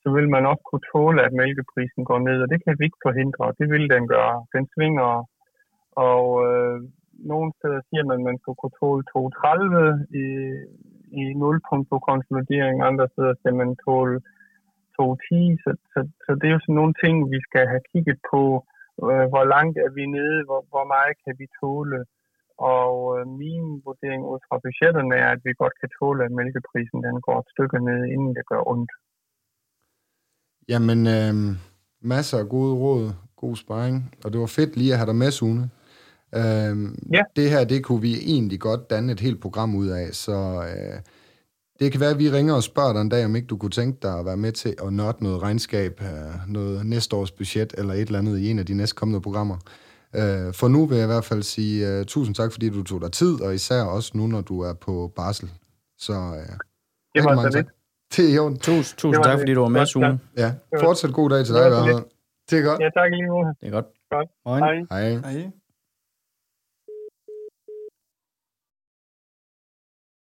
så 0.01 0.07
vil 0.15 0.27
man 0.35 0.45
også 0.51 0.63
kunne 0.69 0.87
tåle, 0.93 1.19
at 1.27 1.33
mælkeprisen 1.41 2.03
går 2.09 2.19
ned, 2.27 2.37
og 2.43 2.49
det 2.51 2.59
kan 2.63 2.75
vi 2.77 2.83
ikke 2.85 3.05
forhindre. 3.07 3.55
Det 3.59 3.67
vil 3.73 3.85
den 3.95 4.07
gøre. 4.07 4.45
Den 4.55 4.65
svinger, 4.73 5.09
og 6.09 6.25
øh, 6.47 6.77
nogle 7.31 7.49
steder 7.57 7.81
siger 7.89 8.03
man, 8.09 8.19
at 8.19 8.27
man 8.29 8.37
skal 8.41 8.53
kunne 8.59 8.77
tåle 8.81 9.03
2,30 9.15 10.23
i, 10.23 10.25
i 11.21 11.23
nulpunkt 11.41 11.87
på 11.89 11.97
konsolidering, 12.09 12.75
andre 12.81 13.07
steder 13.13 13.33
skal 13.39 13.55
man 13.61 13.69
tåle 13.85 14.17
2,10, 14.97 15.63
så, 15.63 15.71
så, 15.91 15.99
så 16.23 16.31
det 16.39 16.45
er 16.47 16.55
jo 16.55 16.63
sådan 16.63 16.79
nogle 16.81 16.95
ting, 17.03 17.15
vi 17.33 17.39
skal 17.47 17.63
have 17.73 17.83
kigget 17.91 18.19
på, 18.31 18.41
øh, 19.11 19.25
hvor 19.33 19.45
langt 19.53 19.75
er 19.85 19.91
vi 19.97 20.05
nede, 20.17 20.37
hvor, 20.47 20.61
hvor 20.71 20.85
meget 20.93 21.13
kan 21.23 21.33
vi 21.39 21.45
tåle. 21.59 21.99
Og 22.75 22.93
øh, 23.15 23.23
min 23.41 23.65
vurdering 23.85 24.21
ud 24.31 24.39
fra 24.47 24.55
budgetterne 24.65 25.15
er, 25.23 25.29
at 25.35 25.41
vi 25.45 25.51
godt 25.61 25.75
kan 25.81 25.89
tåle, 25.99 26.21
at 26.25 26.31
mælkeprisen 26.41 26.99
den 27.07 27.17
går 27.25 27.37
et 27.39 27.51
stykke 27.53 27.79
ned, 27.89 27.99
inden 28.13 28.31
det 28.37 28.45
gør 28.51 28.61
ondt. 28.73 28.91
Jamen, 30.71 30.99
øh, 31.17 31.33
masser 32.13 32.37
af 32.43 32.49
gode 32.55 32.73
råd, 32.83 33.03
god 33.43 33.55
sparring, 33.55 33.97
og 34.23 34.27
det 34.31 34.39
var 34.43 34.51
fedt 34.57 34.77
lige 34.77 34.93
at 34.93 34.99
have 34.99 35.11
dig 35.11 35.15
med, 35.23 35.31
Sune. 35.31 35.63
Øh, 36.39 36.75
Ja. 37.15 37.23
Det 37.35 37.49
her, 37.53 37.63
det 37.73 37.79
kunne 37.85 38.01
vi 38.01 38.13
egentlig 38.35 38.59
godt 38.59 38.89
danne 38.89 39.11
et 39.11 39.19
helt 39.19 39.41
program 39.41 39.75
ud 39.75 39.87
af, 39.87 40.07
så 40.13 40.37
øh, 40.71 40.97
det 41.79 41.91
kan 41.91 42.01
være, 42.01 42.09
at 42.09 42.19
vi 42.19 42.29
ringer 42.29 42.53
og 42.53 42.63
spørger 42.63 42.93
dig 42.93 43.01
en 43.01 43.09
dag, 43.09 43.25
om 43.25 43.35
ikke 43.35 43.47
du 43.47 43.57
kunne 43.57 43.71
tænke 43.71 43.99
dig 44.01 44.19
at 44.19 44.25
være 44.25 44.37
med 44.37 44.51
til 44.51 44.75
at 44.83 44.93
nørde 44.93 45.23
noget 45.23 45.41
regnskab, 45.41 46.01
øh, 46.01 46.07
noget 46.53 46.85
næste 46.85 47.15
års 47.15 47.31
budget, 47.31 47.73
eller 47.77 47.93
et 47.93 48.01
eller 48.01 48.19
andet 48.19 48.39
i 48.39 48.51
en 48.51 48.59
af 48.59 48.65
de 48.65 48.73
næste 48.73 48.95
kommende 48.95 49.21
programmer. 49.21 49.57
Øh, 50.15 50.53
for 50.53 50.67
nu 50.67 50.85
vil 50.85 50.95
jeg 50.97 51.05
i 51.05 51.07
hvert 51.13 51.25
fald 51.25 51.43
sige 51.43 51.99
uh, 51.99 52.05
tusind 52.05 52.35
tak, 52.35 52.51
fordi 52.51 52.69
du 52.69 52.83
tog 52.83 53.01
dig 53.01 53.11
tid, 53.11 53.41
og 53.41 53.53
især 53.53 53.81
også 53.83 54.11
nu, 54.13 54.27
når 54.27 54.41
du 54.41 54.61
er 54.61 54.73
på 54.73 55.11
barsel. 55.15 55.51
Så 55.97 56.13
uh, 56.13 56.55
Det 57.15 57.23
var 57.23 57.51
så 57.51 57.57
lidt. 57.57 57.67
Det 58.15 58.29
er 58.29 58.33
i 58.35 58.37
orden. 58.37 58.57
Tusind, 58.57 59.23
tak, 59.23 59.39
fordi 59.39 59.53
du 59.53 59.61
var 59.61 59.67
med, 59.67 59.79
Godt, 59.79 59.89
Sune. 59.89 60.19
Ja, 60.37 60.53
fortsat 60.79 61.13
god 61.13 61.29
dag 61.29 61.45
til 61.45 61.55
dig. 61.55 61.71
Werner. 61.71 62.03
Det 62.49 62.59
er 62.59 62.63
godt. 62.63 62.79
Ja, 62.81 62.89
tak 62.99 63.11
i 63.11 63.15
lige 63.15 63.27
måde. 63.27 63.47
Det 63.61 63.67
er 63.67 63.71
godt. 63.71 63.85
Godt. 64.11 64.29
Hej. 64.45 64.75
Hej. 64.91 65.33
Hej. 65.33 65.51